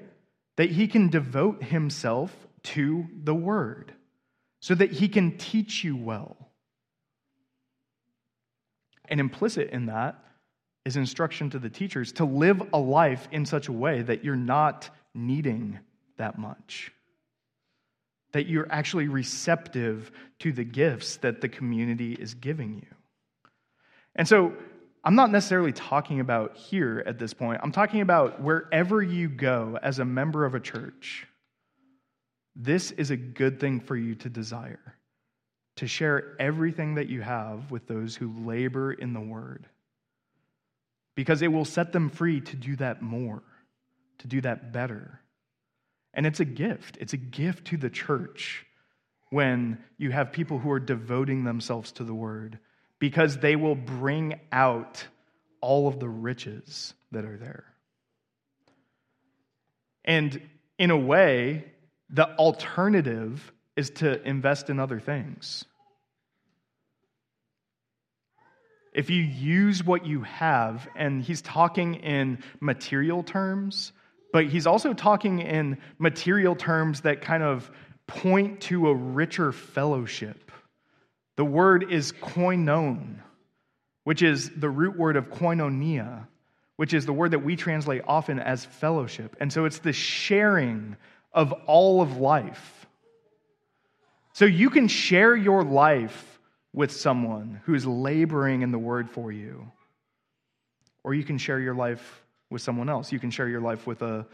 that 0.62 0.70
he 0.70 0.86
can 0.86 1.08
devote 1.08 1.60
himself 1.60 2.32
to 2.62 3.04
the 3.24 3.34
word 3.34 3.92
so 4.60 4.76
that 4.76 4.92
he 4.92 5.08
can 5.08 5.36
teach 5.36 5.82
you 5.82 5.96
well. 5.96 6.36
And 9.08 9.18
implicit 9.18 9.70
in 9.70 9.86
that 9.86 10.22
is 10.84 10.96
instruction 10.96 11.50
to 11.50 11.58
the 11.58 11.68
teachers 11.68 12.12
to 12.12 12.24
live 12.24 12.62
a 12.72 12.78
life 12.78 13.26
in 13.32 13.44
such 13.44 13.66
a 13.66 13.72
way 13.72 14.02
that 14.02 14.22
you're 14.22 14.36
not 14.36 14.88
needing 15.14 15.80
that 16.16 16.38
much. 16.38 16.92
That 18.30 18.46
you're 18.46 18.70
actually 18.70 19.08
receptive 19.08 20.12
to 20.38 20.52
the 20.52 20.62
gifts 20.62 21.16
that 21.16 21.40
the 21.40 21.48
community 21.48 22.12
is 22.12 22.34
giving 22.34 22.76
you. 22.76 22.96
And 24.14 24.28
so, 24.28 24.52
I'm 25.04 25.16
not 25.16 25.30
necessarily 25.30 25.72
talking 25.72 26.20
about 26.20 26.56
here 26.56 27.02
at 27.06 27.18
this 27.18 27.34
point. 27.34 27.60
I'm 27.62 27.72
talking 27.72 28.00
about 28.00 28.40
wherever 28.40 29.02
you 29.02 29.28
go 29.28 29.78
as 29.82 29.98
a 29.98 30.04
member 30.04 30.44
of 30.44 30.54
a 30.54 30.60
church. 30.60 31.26
This 32.54 32.90
is 32.92 33.10
a 33.10 33.16
good 33.16 33.58
thing 33.58 33.80
for 33.80 33.96
you 33.96 34.14
to 34.16 34.28
desire 34.28 34.96
to 35.76 35.86
share 35.86 36.36
everything 36.38 36.96
that 36.96 37.08
you 37.08 37.22
have 37.22 37.70
with 37.70 37.86
those 37.86 38.14
who 38.14 38.32
labor 38.44 38.92
in 38.92 39.12
the 39.12 39.20
word 39.20 39.66
because 41.14 41.42
it 41.42 41.48
will 41.48 41.64
set 41.64 41.92
them 41.92 42.10
free 42.10 42.40
to 42.40 42.56
do 42.56 42.76
that 42.76 43.02
more, 43.02 43.42
to 44.18 44.26
do 44.26 44.40
that 44.40 44.72
better. 44.72 45.20
And 46.14 46.26
it's 46.26 46.40
a 46.40 46.44
gift. 46.44 46.98
It's 47.00 47.12
a 47.14 47.18
gift 47.18 47.66
to 47.68 47.76
the 47.76 47.90
church 47.90 48.66
when 49.30 49.82
you 49.96 50.10
have 50.10 50.32
people 50.32 50.58
who 50.58 50.70
are 50.70 50.80
devoting 50.80 51.44
themselves 51.44 51.92
to 51.92 52.04
the 52.04 52.14
word 52.14 52.58
because 53.02 53.38
they 53.38 53.56
will 53.56 53.74
bring 53.74 54.38
out 54.52 55.04
all 55.60 55.88
of 55.88 55.98
the 55.98 56.08
riches 56.08 56.94
that 57.10 57.24
are 57.24 57.36
there. 57.36 57.64
And 60.04 60.40
in 60.78 60.92
a 60.92 60.96
way, 60.96 61.64
the 62.10 62.28
alternative 62.36 63.52
is 63.74 63.90
to 63.90 64.22
invest 64.22 64.70
in 64.70 64.78
other 64.78 65.00
things. 65.00 65.64
if 68.92 69.08
you 69.08 69.22
use 69.22 69.82
what 69.82 70.04
you 70.06 70.20
have, 70.20 70.86
and 70.94 71.22
he's 71.22 71.40
talking 71.40 71.94
in 71.94 72.38
material 72.60 73.22
terms, 73.22 73.90
but 74.34 74.46
he's 74.46 74.66
also 74.66 74.92
talking 74.92 75.38
in 75.40 75.78
material 75.98 76.54
terms 76.54 77.00
that 77.00 77.22
kind 77.22 77.42
of 77.42 77.70
point 78.06 78.60
to 78.60 78.88
a 78.88 78.94
richer 78.94 79.50
fellowship. 79.50 80.41
The 81.42 81.46
word 81.46 81.90
is 81.90 82.12
koinon, 82.12 83.16
which 84.04 84.22
is 84.22 84.48
the 84.50 84.70
root 84.70 84.96
word 84.96 85.16
of 85.16 85.28
koinonia, 85.28 86.28
which 86.76 86.94
is 86.94 87.04
the 87.04 87.12
word 87.12 87.32
that 87.32 87.40
we 87.40 87.56
translate 87.56 88.02
often 88.06 88.38
as 88.38 88.64
fellowship. 88.64 89.34
And 89.40 89.52
so 89.52 89.64
it's 89.64 89.80
the 89.80 89.92
sharing 89.92 90.96
of 91.32 91.50
all 91.66 92.00
of 92.00 92.18
life. 92.18 92.86
So 94.34 94.44
you 94.44 94.70
can 94.70 94.86
share 94.86 95.34
your 95.34 95.64
life 95.64 96.38
with 96.72 96.92
someone 96.92 97.60
who's 97.64 97.84
laboring 97.84 98.62
in 98.62 98.70
the 98.70 98.78
word 98.78 99.10
for 99.10 99.32
you. 99.32 99.68
Or 101.02 101.12
you 101.12 101.24
can 101.24 101.38
share 101.38 101.58
your 101.58 101.74
life 101.74 102.22
with 102.50 102.62
someone 102.62 102.88
else. 102.88 103.10
You 103.10 103.18
can 103.18 103.32
share 103.32 103.48
your 103.48 103.60
life 103.60 103.84
with 103.84 104.02
a 104.02 104.28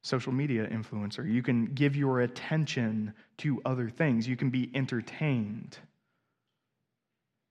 social 0.00 0.32
media 0.32 0.66
influencer. 0.68 1.30
You 1.30 1.42
can 1.42 1.66
give 1.66 1.96
your 1.96 2.22
attention 2.22 3.12
to 3.40 3.60
other 3.66 3.90
things. 3.90 4.26
You 4.26 4.38
can 4.38 4.48
be 4.48 4.70
entertained. 4.74 5.76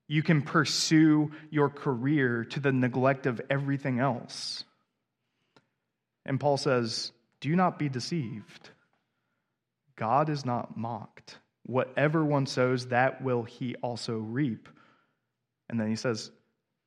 You 0.07 0.21
can 0.21 0.41
pursue 0.43 1.31
your 1.49 1.69
career 1.69 2.45
to 2.45 2.59
the 2.59 2.71
neglect 2.71 3.25
of 3.25 3.41
everything 3.49 3.99
else. 3.99 4.63
And 6.25 6.39
Paul 6.39 6.57
says, 6.57 7.11
Do 7.41 7.55
not 7.55 7.79
be 7.79 7.89
deceived. 7.89 8.69
God 9.95 10.29
is 10.29 10.45
not 10.45 10.77
mocked. 10.77 11.39
Whatever 11.65 12.23
one 12.23 12.45
sows, 12.45 12.87
that 12.87 13.23
will 13.23 13.43
he 13.43 13.75
also 13.75 14.17
reap. 14.17 14.69
And 15.69 15.79
then 15.79 15.87
he 15.87 15.95
says, 15.95 16.31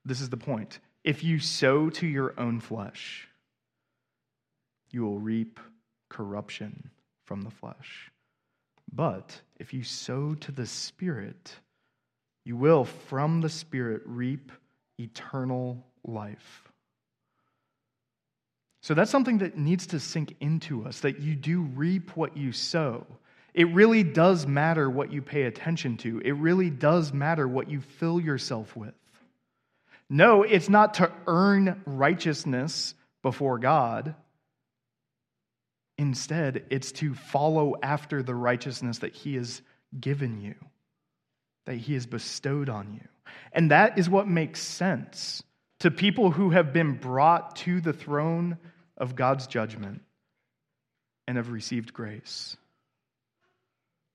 This 0.05 0.21
is 0.21 0.31
the 0.31 0.37
point. 0.37 0.79
If 1.03 1.25
you 1.25 1.41
sow 1.41 1.91
to 1.91 2.07
your 2.07 2.35
own 2.39 2.61
flesh, 2.61 3.29
you 4.91 5.03
will 5.03 5.19
reap 5.19 5.59
corruption 6.09 6.91
from 7.25 7.43
the 7.43 7.51
flesh. 7.51 8.11
But 8.93 9.41
if 9.59 9.75
you 9.75 9.83
sow 9.83 10.35
to 10.35 10.53
the 10.53 10.67
Spirit, 10.67 11.55
you 12.49 12.57
will 12.57 12.87
from 12.87 13.43
the 13.43 13.51
Spirit 13.51 14.01
reap 14.07 14.51
eternal 14.99 15.85
life. 16.03 16.63
So 18.81 18.95
that's 18.95 19.11
something 19.11 19.39
that 19.39 19.59
needs 19.59 19.89
to 19.89 20.01
sink 20.01 20.35
into 20.41 20.87
us 20.87 21.01
that 21.01 21.21
you 21.21 21.37
do 21.37 21.61
reap 21.61 22.17
what 22.17 22.39
you 22.39 22.53
sow. 22.53 23.07
It 23.53 23.69
really 23.75 24.03
does 24.03 24.47
matter 24.47 24.89
what 24.89 25.13
you 25.13 25.21
pay 25.21 25.43
attention 25.43 25.99
to. 25.99 26.21
It 26.21 26.33
really 26.33 26.71
does 26.71 27.13
matter 27.13 27.47
what 27.47 27.71
you 27.71 27.83
fill 27.83 28.19
yourself 28.19 28.75
with. 28.75 28.95
No, 30.09 30.43
it's 30.43 30.71
not 30.71 30.95
to 30.95 31.13
earn 31.27 31.83
righteousness 31.85 32.95
before 33.23 33.59
God. 33.59 34.15
Instead, 35.99 36.65
it's 36.71 36.93
to 36.93 37.15
follow 37.15 37.75
after 37.83 38.23
the 38.23 38.35
righteousness 38.35 38.99
that 39.01 39.15
He 39.15 39.35
has 39.35 39.61
given 40.01 40.41
you, 40.41 40.55
that 41.69 41.77
He 41.77 41.93
has 41.93 42.07
bestowed 42.07 42.71
on 42.71 42.95
you. 42.95 43.07
And 43.53 43.73
that 43.73 43.99
is 43.99 44.09
what 44.09 44.27
makes 44.27 44.63
sense 44.63 45.43
to 45.81 45.91
people 45.91 46.31
who 46.31 46.49
have 46.49 46.73
been 46.73 46.95
brought 46.95 47.57
to 47.57 47.83
the 47.83 47.93
throne 47.93 48.57
of 48.97 49.15
God's 49.15 49.47
judgment 49.47 50.01
and 51.27 51.37
have 51.37 51.51
received 51.51 51.93
grace. 51.93 52.57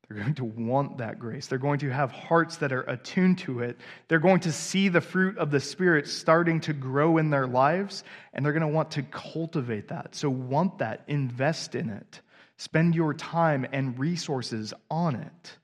They're 0.07 0.17
going 0.17 0.33
to 0.35 0.45
want 0.45 0.97
that 0.97 1.19
grace. 1.19 1.45
They're 1.45 1.59
going 1.59 1.77
to 1.81 1.91
have 1.91 2.11
hearts 2.11 2.57
that 2.57 2.73
are 2.73 2.81
attuned 2.81 3.37
to 3.39 3.59
it. 3.59 3.77
They're 4.07 4.17
going 4.17 4.41
to 4.41 4.51
see 4.51 4.89
the 4.89 4.99
fruit 4.99 5.37
of 5.37 5.51
the 5.51 5.59
Spirit 5.59 6.07
starting 6.07 6.59
to 6.61 6.73
grow 6.73 7.19
in 7.19 7.29
their 7.29 7.45
lives, 7.45 8.03
and 8.33 8.43
they're 8.43 8.51
going 8.51 8.61
to 8.61 8.67
want 8.67 8.91
to 8.91 9.03
cultivate 9.03 9.89
that. 9.89 10.15
So, 10.15 10.27
want 10.27 10.79
that, 10.79 11.03
invest 11.07 11.75
in 11.75 11.91
it, 11.91 12.21
spend 12.57 12.95
your 12.95 13.13
time 13.13 13.67
and 13.71 13.99
resources 13.99 14.73
on 14.89 15.17
it. 15.17 15.57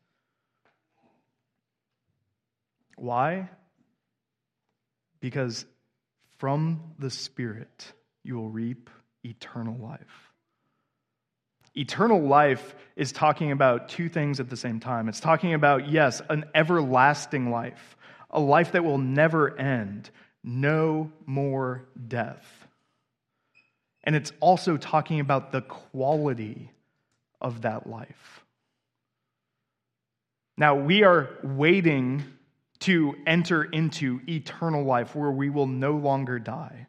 Why? 2.99 3.49
Because 5.19 5.65
from 6.37 6.93
the 6.99 7.09
Spirit 7.09 7.93
you 8.23 8.35
will 8.35 8.49
reap 8.49 8.89
eternal 9.23 9.77
life. 9.77 10.31
Eternal 11.75 12.21
life 12.21 12.75
is 12.95 13.11
talking 13.11 13.51
about 13.51 13.89
two 13.89 14.09
things 14.09 14.39
at 14.39 14.49
the 14.49 14.57
same 14.57 14.79
time. 14.79 15.07
It's 15.07 15.19
talking 15.19 15.53
about, 15.53 15.87
yes, 15.89 16.21
an 16.29 16.45
everlasting 16.53 17.51
life, 17.51 17.95
a 18.29 18.39
life 18.39 18.73
that 18.73 18.83
will 18.83 18.97
never 18.97 19.57
end, 19.57 20.09
no 20.43 21.11
more 21.25 21.85
death. 22.07 22.45
And 24.03 24.15
it's 24.15 24.33
also 24.39 24.77
talking 24.77 25.19
about 25.19 25.51
the 25.51 25.61
quality 25.61 26.71
of 27.39 27.61
that 27.61 27.87
life. 27.87 28.43
Now, 30.57 30.75
we 30.75 31.03
are 31.03 31.29
waiting 31.43 32.23
to 32.81 33.15
enter 33.27 33.63
into 33.63 34.21
eternal 34.27 34.83
life 34.83 35.15
where 35.15 35.31
we 35.31 35.49
will 35.49 35.67
no 35.67 35.93
longer 35.93 36.39
die, 36.39 36.87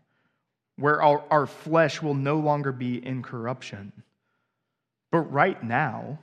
where 0.76 1.02
our, 1.02 1.24
our 1.30 1.46
flesh 1.46 2.00
will 2.00 2.14
no 2.14 2.38
longer 2.38 2.72
be 2.72 3.04
in 3.04 3.22
corruption. 3.22 3.92
But 5.10 5.32
right 5.32 5.60
now, 5.62 6.18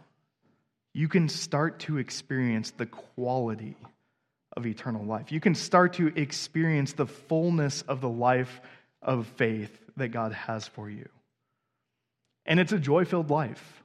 you 0.93 1.07
can 1.07 1.29
start 1.29 1.79
to 1.81 1.97
experience 1.97 2.71
the 2.71 2.85
quality 2.85 3.75
of 4.55 4.65
eternal 4.65 5.05
life. 5.05 5.31
You 5.31 5.39
can 5.39 5.53
start 5.53 5.93
to 5.93 6.07
experience 6.07 6.93
the 6.93 7.05
fullness 7.05 7.83
of 7.83 8.01
the 8.01 8.09
life 8.09 8.61
of 9.01 9.27
faith 9.35 9.69
that 9.97 10.09
God 10.09 10.33
has 10.33 10.67
for 10.67 10.89
you. 10.89 11.07
And 12.45 12.59
it's 12.59 12.71
a 12.71 12.79
joy 12.79 13.05
filled 13.05 13.29
life. 13.29 13.83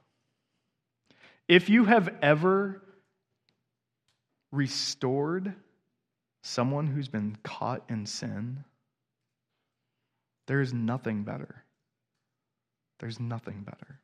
If 1.47 1.69
you 1.69 1.85
have 1.85 2.09
ever 2.21 2.81
restored 4.51 5.53
someone 6.43 6.87
who's 6.87 7.07
been 7.07 7.37
caught 7.41 7.83
in 7.89 8.05
sin, 8.05 8.63
there 10.45 10.61
is 10.61 10.73
nothing 10.73 11.23
better. 11.23 11.63
There's 12.99 13.19
nothing 13.19 13.63
better. 13.63 13.99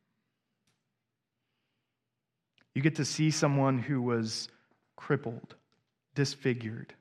You 2.74 2.82
get 2.82 2.96
to 2.96 3.06
see 3.06 3.30
someone 3.30 3.78
who 3.78 4.02
was 4.02 4.48
crippled, 4.96 5.56
disfigured, 6.16 6.94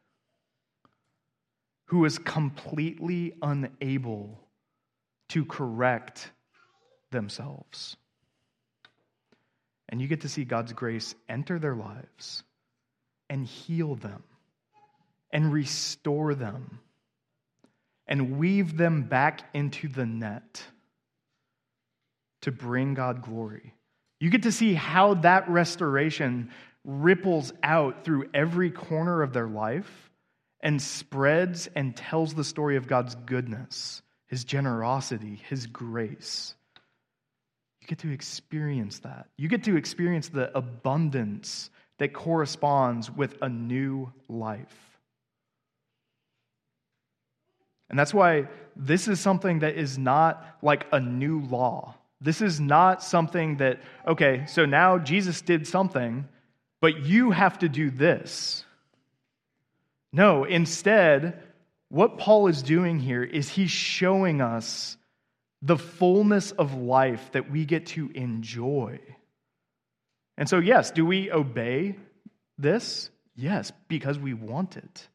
who 1.86 2.00
was 2.00 2.18
completely 2.18 3.34
unable 3.40 4.40
to 5.28 5.44
correct 5.44 6.32
themselves. 7.12 7.96
And 9.88 10.02
you 10.02 10.08
get 10.08 10.22
to 10.22 10.28
see 10.28 10.44
God's 10.44 10.72
grace 10.72 11.14
enter 11.28 11.60
their 11.60 11.76
lives 11.76 12.42
and 13.30 13.46
heal 13.46 13.94
them 13.94 14.24
and 15.30 15.52
restore 15.52 16.34
them 16.34 16.80
and 18.06 18.38
weave 18.38 18.76
them 18.76 19.02
back 19.02 19.42
into 19.54 19.88
the 19.88 20.06
net 20.06 20.62
to 22.40 22.50
bring 22.50 22.94
God 22.94 23.22
glory. 23.22 23.74
You 24.20 24.30
get 24.30 24.44
to 24.44 24.52
see 24.52 24.74
how 24.74 25.14
that 25.14 25.48
restoration 25.48 26.50
ripples 26.84 27.52
out 27.62 28.04
through 28.04 28.30
every 28.32 28.70
corner 28.70 29.22
of 29.22 29.32
their 29.32 29.46
life 29.46 30.10
and 30.60 30.80
spreads 30.80 31.68
and 31.76 31.94
tells 31.94 32.34
the 32.34 32.44
story 32.44 32.76
of 32.76 32.88
God's 32.88 33.14
goodness, 33.14 34.02
His 34.26 34.44
generosity, 34.44 35.40
His 35.48 35.66
grace. 35.66 36.54
You 37.80 37.86
get 37.86 37.98
to 38.00 38.10
experience 38.10 39.00
that. 39.00 39.28
You 39.36 39.48
get 39.48 39.64
to 39.64 39.76
experience 39.76 40.30
the 40.30 40.56
abundance 40.56 41.70
that 41.98 42.12
corresponds 42.12 43.10
with 43.10 43.36
a 43.42 43.48
new 43.48 44.12
life. 44.28 44.87
And 47.90 47.98
that's 47.98 48.14
why 48.14 48.48
this 48.76 49.08
is 49.08 49.20
something 49.20 49.60
that 49.60 49.76
is 49.76 49.98
not 49.98 50.44
like 50.62 50.86
a 50.92 51.00
new 51.00 51.40
law. 51.40 51.94
This 52.20 52.42
is 52.42 52.60
not 52.60 53.02
something 53.02 53.58
that, 53.58 53.80
okay, 54.06 54.44
so 54.46 54.66
now 54.66 54.98
Jesus 54.98 55.40
did 55.40 55.66
something, 55.66 56.28
but 56.80 57.04
you 57.04 57.30
have 57.30 57.58
to 57.60 57.68
do 57.68 57.90
this. 57.90 58.64
No, 60.12 60.44
instead, 60.44 61.42
what 61.88 62.18
Paul 62.18 62.48
is 62.48 62.62
doing 62.62 62.98
here 62.98 63.22
is 63.22 63.48
he's 63.48 63.70
showing 63.70 64.40
us 64.40 64.96
the 65.62 65.76
fullness 65.76 66.52
of 66.52 66.74
life 66.74 67.32
that 67.32 67.50
we 67.50 67.64
get 67.64 67.86
to 67.86 68.10
enjoy. 68.14 69.00
And 70.36 70.48
so, 70.48 70.58
yes, 70.58 70.90
do 70.90 71.04
we 71.04 71.32
obey 71.32 71.96
this? 72.58 73.10
Yes, 73.34 73.72
because 73.88 74.18
we 74.18 74.34
want 74.34 74.76
it, 74.76 75.08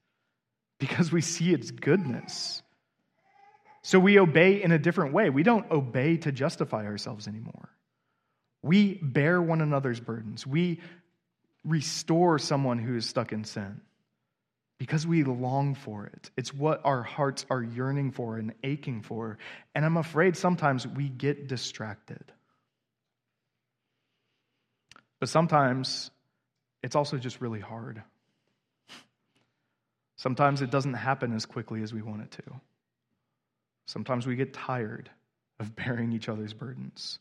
because 0.83 1.13
we 1.13 1.21
see 1.21 1.53
its 1.53 1.71
goodness. 1.71 2.61
So 3.83 3.99
we 3.99 4.19
obey 4.19 4.61
in 4.61 4.73
a 4.73 4.77
different 4.77 5.13
way. 5.13 5.29
We 5.29 5.41
don't 5.41 5.71
obey 5.71 6.17
to 6.17 6.31
justify 6.33 6.85
ourselves 6.85 7.25
anymore. 7.25 7.69
We 8.61 8.95
bear 8.95 9.41
one 9.41 9.61
another's 9.61 10.01
burdens. 10.01 10.45
We 10.45 10.81
restore 11.63 12.37
someone 12.37 12.79
who 12.79 12.97
is 12.97 13.07
stuck 13.07 13.31
in 13.31 13.45
sin 13.45 13.79
because 14.77 15.07
we 15.07 15.23
long 15.23 15.73
for 15.73 16.07
it. 16.07 16.31
It's 16.35 16.53
what 16.53 16.81
our 16.83 17.01
hearts 17.01 17.45
are 17.49 17.63
yearning 17.63 18.11
for 18.11 18.35
and 18.35 18.53
aching 18.61 19.03
for. 19.03 19.37
And 19.73 19.85
I'm 19.85 19.95
afraid 19.95 20.35
sometimes 20.35 20.85
we 20.85 21.07
get 21.07 21.47
distracted. 21.47 22.25
But 25.21 25.29
sometimes 25.29 26.11
it's 26.81 26.97
also 26.97 27.17
just 27.17 27.39
really 27.39 27.61
hard. 27.61 28.03
Sometimes 30.23 30.61
it 30.61 30.71
doesn't 30.71 30.93
happen 30.93 31.35
as 31.35 31.45
quickly 31.45 31.83
as 31.83 31.93
we 31.93 32.01
want 32.01 32.21
it 32.21 32.31
to. 32.31 32.43
Sometimes 33.87 34.25
we 34.25 34.37
get 34.37 34.53
tired 34.53 35.09
of 35.59 35.75
bearing 35.75 36.13
each 36.13 36.29
other's 36.29 36.53
burdens. 36.53 37.19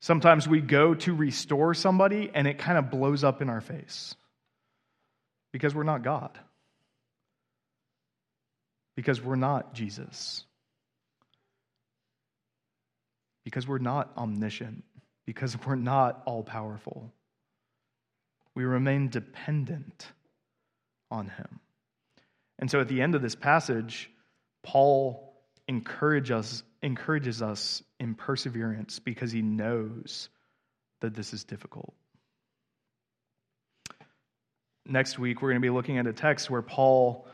Sometimes 0.00 0.46
we 0.46 0.60
go 0.60 0.92
to 0.92 1.14
restore 1.14 1.72
somebody 1.72 2.30
and 2.34 2.46
it 2.46 2.58
kind 2.58 2.76
of 2.76 2.90
blows 2.90 3.24
up 3.24 3.40
in 3.40 3.48
our 3.48 3.62
face 3.62 4.14
because 5.50 5.74
we're 5.74 5.82
not 5.82 6.02
God, 6.02 6.38
because 8.94 9.22
we're 9.22 9.34
not 9.34 9.72
Jesus, 9.72 10.44
because 13.44 13.66
we're 13.66 13.78
not 13.78 14.12
omniscient, 14.18 14.84
because 15.24 15.56
we're 15.66 15.74
not 15.74 16.22
all 16.26 16.42
powerful. 16.42 17.10
We 18.54 18.64
remain 18.64 19.08
dependent 19.08 20.06
on 21.10 21.28
Him. 21.28 21.60
And 22.58 22.70
so 22.70 22.80
at 22.80 22.88
the 22.88 23.02
end 23.02 23.14
of 23.14 23.22
this 23.22 23.34
passage, 23.34 24.10
Paul 24.62 25.34
encourage 25.68 26.30
us, 26.30 26.62
encourages 26.82 27.42
us 27.42 27.82
in 28.00 28.14
perseverance 28.14 28.98
because 28.98 29.32
he 29.32 29.42
knows 29.42 30.28
that 31.00 31.14
this 31.14 31.34
is 31.34 31.44
difficult. 31.44 31.94
Next 34.86 35.18
week, 35.18 35.42
we're 35.42 35.50
going 35.50 35.60
to 35.60 35.66
be 35.66 35.70
looking 35.70 35.98
at 35.98 36.06
a 36.06 36.12
text 36.12 36.48
where 36.48 36.62
Paul 36.62 37.26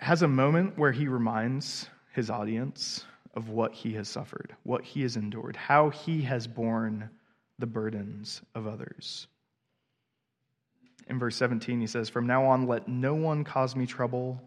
has 0.00 0.22
a 0.22 0.28
moment 0.28 0.76
where 0.76 0.92
he 0.92 1.08
reminds 1.08 1.88
his 2.12 2.28
audience 2.28 3.04
of 3.34 3.48
what 3.48 3.72
he 3.72 3.94
has 3.94 4.08
suffered, 4.08 4.54
what 4.64 4.84
he 4.84 5.02
has 5.02 5.16
endured, 5.16 5.56
how 5.56 5.90
he 5.90 6.22
has 6.22 6.46
borne 6.46 7.08
the 7.58 7.66
burdens 7.66 8.42
of 8.54 8.66
others. 8.66 9.28
In 11.06 11.18
verse 11.18 11.36
17, 11.36 11.80
he 11.80 11.86
says, 11.86 12.08
From 12.08 12.26
now 12.26 12.46
on, 12.46 12.66
let 12.66 12.88
no 12.88 13.14
one 13.14 13.44
cause 13.44 13.76
me 13.76 13.86
trouble, 13.86 14.40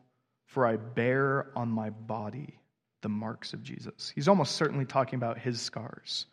for 0.46 0.66
I 0.66 0.76
bear 0.76 1.48
on 1.56 1.70
my 1.70 1.90
body 1.90 2.60
the 3.02 3.10
marks 3.10 3.54
of 3.54 3.64
Jesus. 3.64 4.12
He's 4.14 4.28
almost 4.28 4.56
certainly 4.56 4.86
talking 4.86 5.18
about 5.18 5.38
his 5.38 5.62
scars 5.62 6.26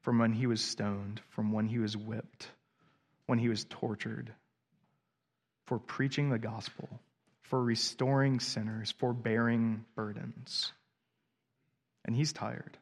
from 0.00 0.18
when 0.18 0.32
he 0.32 0.46
was 0.46 0.60
stoned, 0.60 1.20
from 1.28 1.52
when 1.52 1.66
he 1.66 1.78
was 1.78 1.96
whipped, 1.96 2.48
when 3.26 3.38
he 3.38 3.48
was 3.48 3.64
tortured, 3.68 4.32
for 5.66 5.78
preaching 5.78 6.30
the 6.30 6.38
gospel, 6.38 6.88
for 7.42 7.62
restoring 7.62 8.40
sinners, 8.40 8.92
for 8.98 9.12
bearing 9.12 9.84
burdens. 9.94 10.72
And 12.04 12.16
he's 12.16 12.32
tired. 12.32 12.76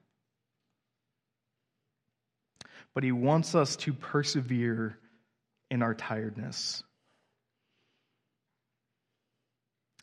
But 2.95 3.05
he 3.05 3.13
wants 3.13 3.55
us 3.55 3.77
to 3.77 3.93
persevere 3.93 4.97
in 5.71 5.83
our 5.83 5.95
tiredness. 5.95 6.83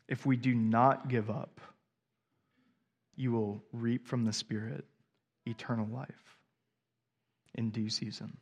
If 0.08 0.24
we 0.24 0.36
do 0.36 0.54
not 0.54 1.08
give 1.08 1.30
up, 1.30 1.60
you 3.16 3.32
will 3.32 3.62
reap 3.72 4.06
from 4.06 4.24
the 4.24 4.32
Spirit 4.32 4.84
eternal 5.46 5.86
life 5.86 6.38
in 7.54 7.70
due 7.70 7.88
season. 7.88 8.36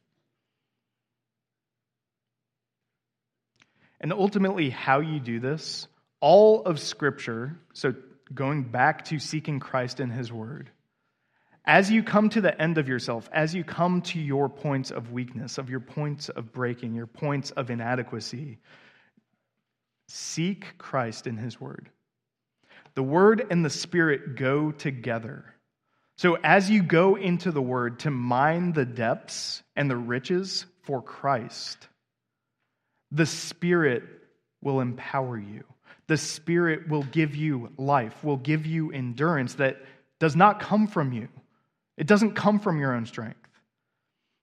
And 4.00 4.12
ultimately, 4.12 4.68
how 4.68 5.00
you 5.00 5.20
do 5.20 5.40
this, 5.40 5.86
all 6.20 6.62
of 6.64 6.78
Scripture, 6.78 7.56
so 7.72 7.94
going 8.34 8.64
back 8.64 9.06
to 9.06 9.18
seeking 9.18 9.60
Christ 9.60 10.00
in 10.00 10.10
His 10.10 10.30
Word, 10.30 10.70
as 11.64 11.90
you 11.90 12.02
come 12.02 12.28
to 12.30 12.40
the 12.40 12.60
end 12.60 12.76
of 12.76 12.88
yourself, 12.88 13.28
as 13.32 13.54
you 13.54 13.64
come 13.64 14.02
to 14.02 14.20
your 14.20 14.48
points 14.48 14.90
of 14.90 15.12
weakness, 15.12 15.56
of 15.56 15.70
your 15.70 15.80
points 15.80 16.28
of 16.28 16.52
breaking, 16.52 16.94
your 16.94 17.06
points 17.06 17.50
of 17.52 17.70
inadequacy, 17.70 18.58
seek 20.08 20.76
Christ 20.76 21.26
in 21.26 21.38
His 21.38 21.60
Word. 21.60 21.88
The 22.94 23.02
Word 23.02 23.46
and 23.50 23.64
the 23.64 23.70
Spirit 23.70 24.36
go 24.36 24.72
together. 24.72 25.44
So 26.16 26.38
as 26.44 26.70
you 26.70 26.82
go 26.82 27.16
into 27.16 27.50
the 27.50 27.62
Word 27.62 28.00
to 28.00 28.10
mine 28.10 28.72
the 28.72 28.84
depths 28.84 29.62
and 29.74 29.90
the 29.90 29.96
riches 29.96 30.66
for 30.82 31.00
Christ, 31.00 31.88
the 33.10 33.26
Spirit 33.26 34.04
will 34.62 34.80
empower 34.80 35.38
you. 35.38 35.64
The 36.08 36.18
Spirit 36.18 36.88
will 36.88 37.04
give 37.04 37.34
you 37.34 37.72
life, 37.78 38.22
will 38.22 38.36
give 38.36 38.66
you 38.66 38.92
endurance 38.92 39.54
that 39.54 39.78
does 40.20 40.36
not 40.36 40.60
come 40.60 40.86
from 40.86 41.12
you. 41.12 41.28
It 41.96 42.06
doesn't 42.06 42.34
come 42.34 42.58
from 42.58 42.78
your 42.78 42.94
own 42.94 43.06
strength. 43.06 43.38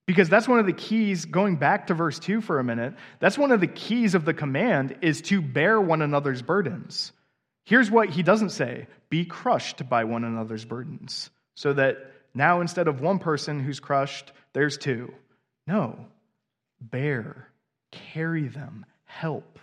Because 0.07 0.29
that's 0.29 0.47
one 0.47 0.59
of 0.59 0.65
the 0.65 0.73
keys, 0.73 1.25
going 1.25 1.57
back 1.57 1.87
to 1.87 1.93
verse 1.93 2.19
2 2.19 2.41
for 2.41 2.59
a 2.59 2.63
minute, 2.63 2.95
that's 3.19 3.37
one 3.37 3.51
of 3.51 3.61
the 3.61 3.67
keys 3.67 4.15
of 4.15 4.25
the 4.25 4.33
command 4.33 4.97
is 5.01 5.21
to 5.23 5.41
bear 5.41 5.79
one 5.79 6.01
another's 6.01 6.41
burdens. 6.41 7.11
Here's 7.65 7.91
what 7.91 8.09
he 8.09 8.23
doesn't 8.23 8.49
say 8.49 8.87
be 9.09 9.25
crushed 9.25 9.87
by 9.87 10.03
one 10.05 10.23
another's 10.23 10.65
burdens, 10.65 11.29
so 11.55 11.73
that 11.73 11.97
now 12.33 12.61
instead 12.61 12.87
of 12.87 13.01
one 13.01 13.19
person 13.19 13.59
who's 13.59 13.79
crushed, 13.79 14.31
there's 14.53 14.77
two. 14.77 15.13
No, 15.67 16.07
bear, 16.81 17.47
carry 17.91 18.47
them, 18.47 18.85
help. 19.05 19.59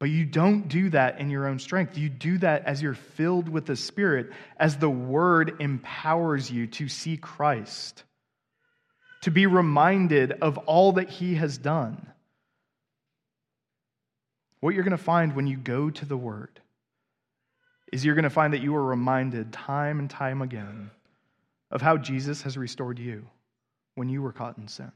But 0.00 0.10
you 0.10 0.24
don't 0.26 0.68
do 0.68 0.90
that 0.90 1.20
in 1.20 1.30
your 1.30 1.46
own 1.46 1.58
strength. 1.58 1.96
You 1.96 2.08
do 2.08 2.38
that 2.38 2.66
as 2.66 2.82
you're 2.82 2.94
filled 2.94 3.48
with 3.48 3.66
the 3.66 3.76
Spirit, 3.76 4.32
as 4.58 4.76
the 4.76 4.90
Word 4.90 5.56
empowers 5.60 6.50
you 6.50 6.66
to 6.66 6.88
see 6.88 7.16
Christ, 7.16 8.04
to 9.22 9.30
be 9.30 9.46
reminded 9.46 10.32
of 10.32 10.58
all 10.58 10.92
that 10.92 11.08
He 11.08 11.36
has 11.36 11.56
done. 11.58 12.06
what 14.60 14.74
you're 14.74 14.84
going 14.84 14.96
to 14.96 14.98
find 14.98 15.36
when 15.36 15.46
you 15.46 15.58
go 15.58 15.90
to 15.90 16.06
the 16.06 16.16
Word 16.16 16.58
is 17.92 18.02
you're 18.02 18.14
going 18.14 18.22
to 18.22 18.30
find 18.30 18.54
that 18.54 18.62
you 18.62 18.74
are 18.74 18.84
reminded 18.84 19.52
time 19.52 19.98
and 19.98 20.08
time 20.08 20.40
again 20.40 20.90
of 21.70 21.82
how 21.82 21.98
Jesus 21.98 22.40
has 22.42 22.56
restored 22.56 22.98
you 22.98 23.26
when 23.94 24.08
you 24.08 24.22
were 24.22 24.32
caught 24.32 24.56
in 24.56 24.66
sin, 24.66 24.90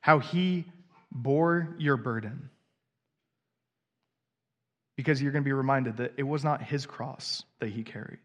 how 0.00 0.18
he 0.20 0.64
bore 1.12 1.74
your 1.78 1.98
burden. 1.98 2.48
Because 4.96 5.20
you're 5.20 5.32
going 5.32 5.44
to 5.44 5.48
be 5.48 5.52
reminded 5.52 5.98
that 5.98 6.14
it 6.16 6.22
was 6.22 6.42
not 6.42 6.62
his 6.62 6.86
cross 6.86 7.44
that 7.60 7.68
he 7.68 7.82
carried. 7.82 8.18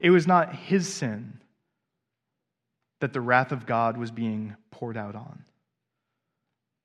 It 0.00 0.10
was 0.10 0.26
not 0.26 0.54
his 0.54 0.92
sin 0.92 1.40
that 3.00 3.12
the 3.12 3.20
wrath 3.20 3.52
of 3.52 3.66
God 3.66 3.96
was 3.96 4.10
being 4.10 4.56
poured 4.70 4.96
out 4.96 5.14
on, 5.14 5.44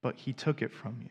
but 0.03 0.17
he 0.17 0.33
took 0.33 0.61
it 0.61 0.73
from 0.73 0.97
you. 1.01 1.09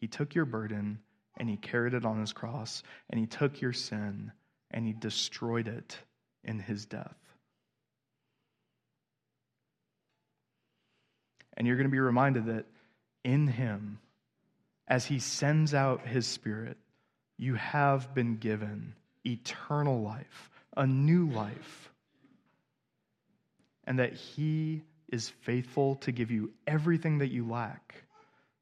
He 0.00 0.08
took 0.08 0.34
your 0.34 0.44
burden 0.44 0.98
and 1.36 1.48
he 1.48 1.56
carried 1.56 1.94
it 1.94 2.04
on 2.04 2.20
his 2.20 2.32
cross, 2.32 2.82
and 3.08 3.18
he 3.18 3.26
took 3.26 3.60
your 3.60 3.72
sin 3.72 4.32
and 4.70 4.86
he 4.86 4.92
destroyed 4.92 5.68
it 5.68 5.96
in 6.44 6.58
his 6.58 6.84
death. 6.84 7.16
And 11.56 11.66
you're 11.66 11.76
going 11.76 11.88
to 11.88 11.92
be 11.92 12.00
reminded 12.00 12.46
that 12.46 12.66
in 13.24 13.46
him, 13.46 13.98
as 14.88 15.06
he 15.06 15.18
sends 15.18 15.74
out 15.74 16.06
his 16.06 16.26
spirit, 16.26 16.76
you 17.38 17.54
have 17.54 18.14
been 18.14 18.36
given 18.36 18.94
eternal 19.24 20.02
life, 20.02 20.50
a 20.76 20.86
new 20.86 21.28
life, 21.28 21.90
and 23.84 23.98
that 23.98 24.14
he 24.14 24.82
is 25.10 25.28
faithful 25.42 25.96
to 25.96 26.12
give 26.12 26.30
you 26.30 26.52
everything 26.66 27.18
that 27.18 27.30
you 27.30 27.48
lack. 27.48 27.94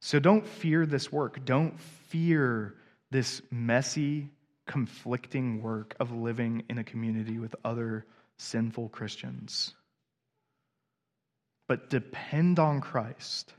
So 0.00 0.18
don't 0.18 0.46
fear 0.46 0.86
this 0.86 1.12
work. 1.12 1.44
Don't 1.44 1.78
fear 2.08 2.74
this 3.10 3.42
messy, 3.50 4.30
conflicting 4.66 5.62
work 5.62 5.94
of 6.00 6.12
living 6.12 6.64
in 6.68 6.78
a 6.78 6.84
community 6.84 7.38
with 7.38 7.54
other 7.64 8.06
sinful 8.38 8.88
Christians. 8.88 9.74
But 11.68 11.90
depend 11.90 12.58
on 12.58 12.80
Christ 12.80 13.52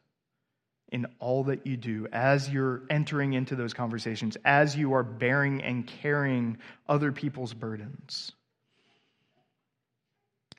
in 0.91 1.07
all 1.19 1.45
that 1.45 1.65
you 1.65 1.77
do 1.77 2.07
as 2.11 2.49
you're 2.49 2.81
entering 2.89 3.33
into 3.33 3.55
those 3.55 3.73
conversations, 3.73 4.37
as 4.43 4.75
you 4.75 4.93
are 4.93 5.03
bearing 5.03 5.61
and 5.61 5.87
carrying 5.87 6.57
other 6.87 7.11
people's 7.11 7.53
burdens. 7.53 8.31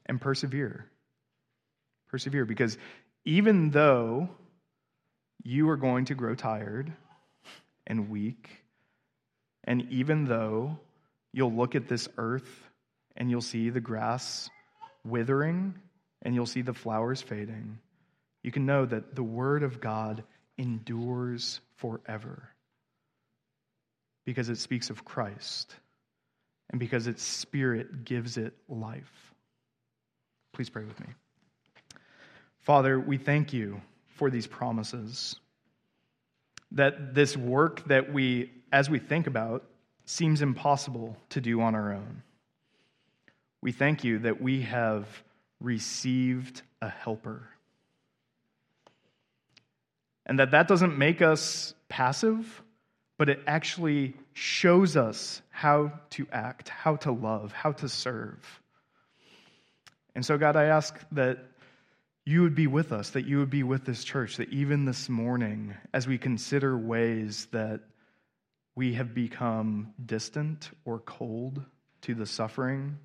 And 0.06 0.20
persevere. 0.20 0.86
Persevere 2.08 2.44
because 2.44 2.76
even 3.24 3.70
though 3.70 4.28
you 5.44 5.68
are 5.70 5.76
going 5.76 6.06
to 6.06 6.14
grow 6.14 6.34
tired 6.34 6.92
and 7.86 8.10
weak. 8.10 8.48
And 9.64 9.86
even 9.90 10.24
though 10.24 10.78
you'll 11.32 11.52
look 11.52 11.74
at 11.74 11.88
this 11.88 12.08
earth 12.16 12.68
and 13.16 13.30
you'll 13.30 13.40
see 13.40 13.70
the 13.70 13.80
grass 13.80 14.48
withering 15.04 15.74
and 16.22 16.34
you'll 16.34 16.46
see 16.46 16.62
the 16.62 16.74
flowers 16.74 17.22
fading, 17.22 17.78
you 18.42 18.50
can 18.50 18.66
know 18.66 18.84
that 18.86 19.14
the 19.14 19.22
Word 19.22 19.62
of 19.62 19.80
God 19.80 20.24
endures 20.58 21.60
forever 21.76 22.48
because 24.24 24.48
it 24.48 24.58
speaks 24.58 24.90
of 24.90 25.04
Christ 25.04 25.74
and 26.70 26.78
because 26.78 27.06
its 27.06 27.22
Spirit 27.22 28.04
gives 28.04 28.36
it 28.36 28.54
life. 28.68 29.32
Please 30.52 30.70
pray 30.70 30.84
with 30.84 30.98
me. 31.00 31.06
Father, 32.60 33.00
we 33.00 33.16
thank 33.18 33.52
you 33.52 33.80
for 34.08 34.30
these 34.30 34.46
promises. 34.46 35.36
That 36.72 37.14
this 37.14 37.36
work 37.36 37.86
that 37.88 38.12
we, 38.12 38.50
as 38.72 38.88
we 38.88 38.98
think 38.98 39.26
about, 39.26 39.64
seems 40.04 40.42
impossible 40.42 41.16
to 41.30 41.40
do 41.40 41.60
on 41.60 41.74
our 41.74 41.92
own. 41.92 42.22
We 43.60 43.72
thank 43.72 44.04
you 44.04 44.20
that 44.20 44.40
we 44.40 44.62
have 44.62 45.06
received 45.60 46.62
a 46.80 46.88
helper. 46.88 47.48
And 50.26 50.38
that 50.38 50.52
that 50.52 50.68
doesn't 50.68 50.96
make 50.96 51.20
us 51.20 51.74
passive, 51.88 52.62
but 53.18 53.28
it 53.28 53.40
actually 53.46 54.14
shows 54.32 54.96
us 54.96 55.42
how 55.50 55.92
to 56.10 56.26
act, 56.32 56.68
how 56.68 56.96
to 56.96 57.12
love, 57.12 57.52
how 57.52 57.72
to 57.72 57.88
serve. 57.88 58.60
And 60.14 60.24
so, 60.24 60.38
God, 60.38 60.56
I 60.56 60.64
ask 60.64 60.98
that 61.12 61.38
you 62.24 62.42
would 62.42 62.54
be 62.54 62.66
with 62.66 62.92
us, 62.92 63.10
that 63.10 63.26
you 63.26 63.38
would 63.38 63.50
be 63.50 63.62
with 63.62 63.84
this 63.84 64.04
church, 64.04 64.36
that 64.36 64.50
even 64.50 64.84
this 64.84 65.08
morning, 65.08 65.74
as 65.92 66.06
we 66.06 66.18
consider 66.18 66.76
ways 66.76 67.48
that 67.52 67.80
we 68.74 68.94
have 68.94 69.14
become 69.14 69.92
distant 70.04 70.70
or 70.84 71.00
cold 71.00 71.64
to 72.02 72.14
the 72.14 72.26
suffering 72.26 72.98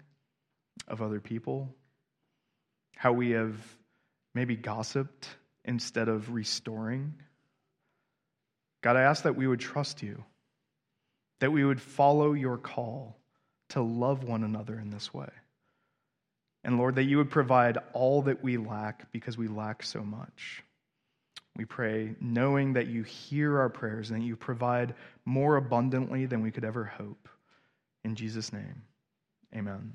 of 0.88 1.02
other 1.02 1.20
people, 1.20 1.74
how 2.96 3.14
we 3.14 3.32
have 3.32 3.56
maybe 4.34 4.56
gossiped 4.56 5.28
instead 5.68 6.08
of 6.08 6.32
restoring. 6.34 7.14
God, 8.82 8.96
I 8.96 9.02
ask 9.02 9.24
that 9.24 9.36
we 9.36 9.48
would 9.48 9.60
trust 9.60 10.02
you, 10.02 10.24
that 11.40 11.52
we 11.52 11.64
would 11.64 11.82
follow 11.82 12.34
your 12.34 12.58
call 12.58 13.18
to 13.70 13.82
love 13.82 14.24
one 14.24 14.44
another 14.44 14.80
in 14.80 14.90
this 14.90 15.14
way. 15.14 15.30
And 16.64 16.78
Lord, 16.78 16.96
that 16.96 17.04
you 17.04 17.18
would 17.18 17.30
provide 17.30 17.78
all 17.94 18.24
that 18.24 18.44
we 18.44 18.58
lack 18.58 19.12
because 19.12 19.38
we 19.38 19.48
lack 19.48 19.84
so 19.84 20.02
much. 20.02 20.64
We 21.56 21.66
pray 21.66 22.16
knowing 22.22 22.74
that 22.74 22.88
you 22.88 23.04
hear 23.04 23.60
our 23.60 23.70
prayers 23.70 24.12
and 24.12 24.22
that 24.22 24.26
you 24.26 24.36
provide 24.36 24.94
more 25.26 25.56
abundantly 25.58 26.26
than 26.26 26.42
we 26.42 26.52
could 26.52 26.66
ever 26.66 26.86
hope. 26.86 27.30
In 28.04 28.16
Jesus' 28.16 28.54
name, 28.54 28.84
amen. 29.56 29.94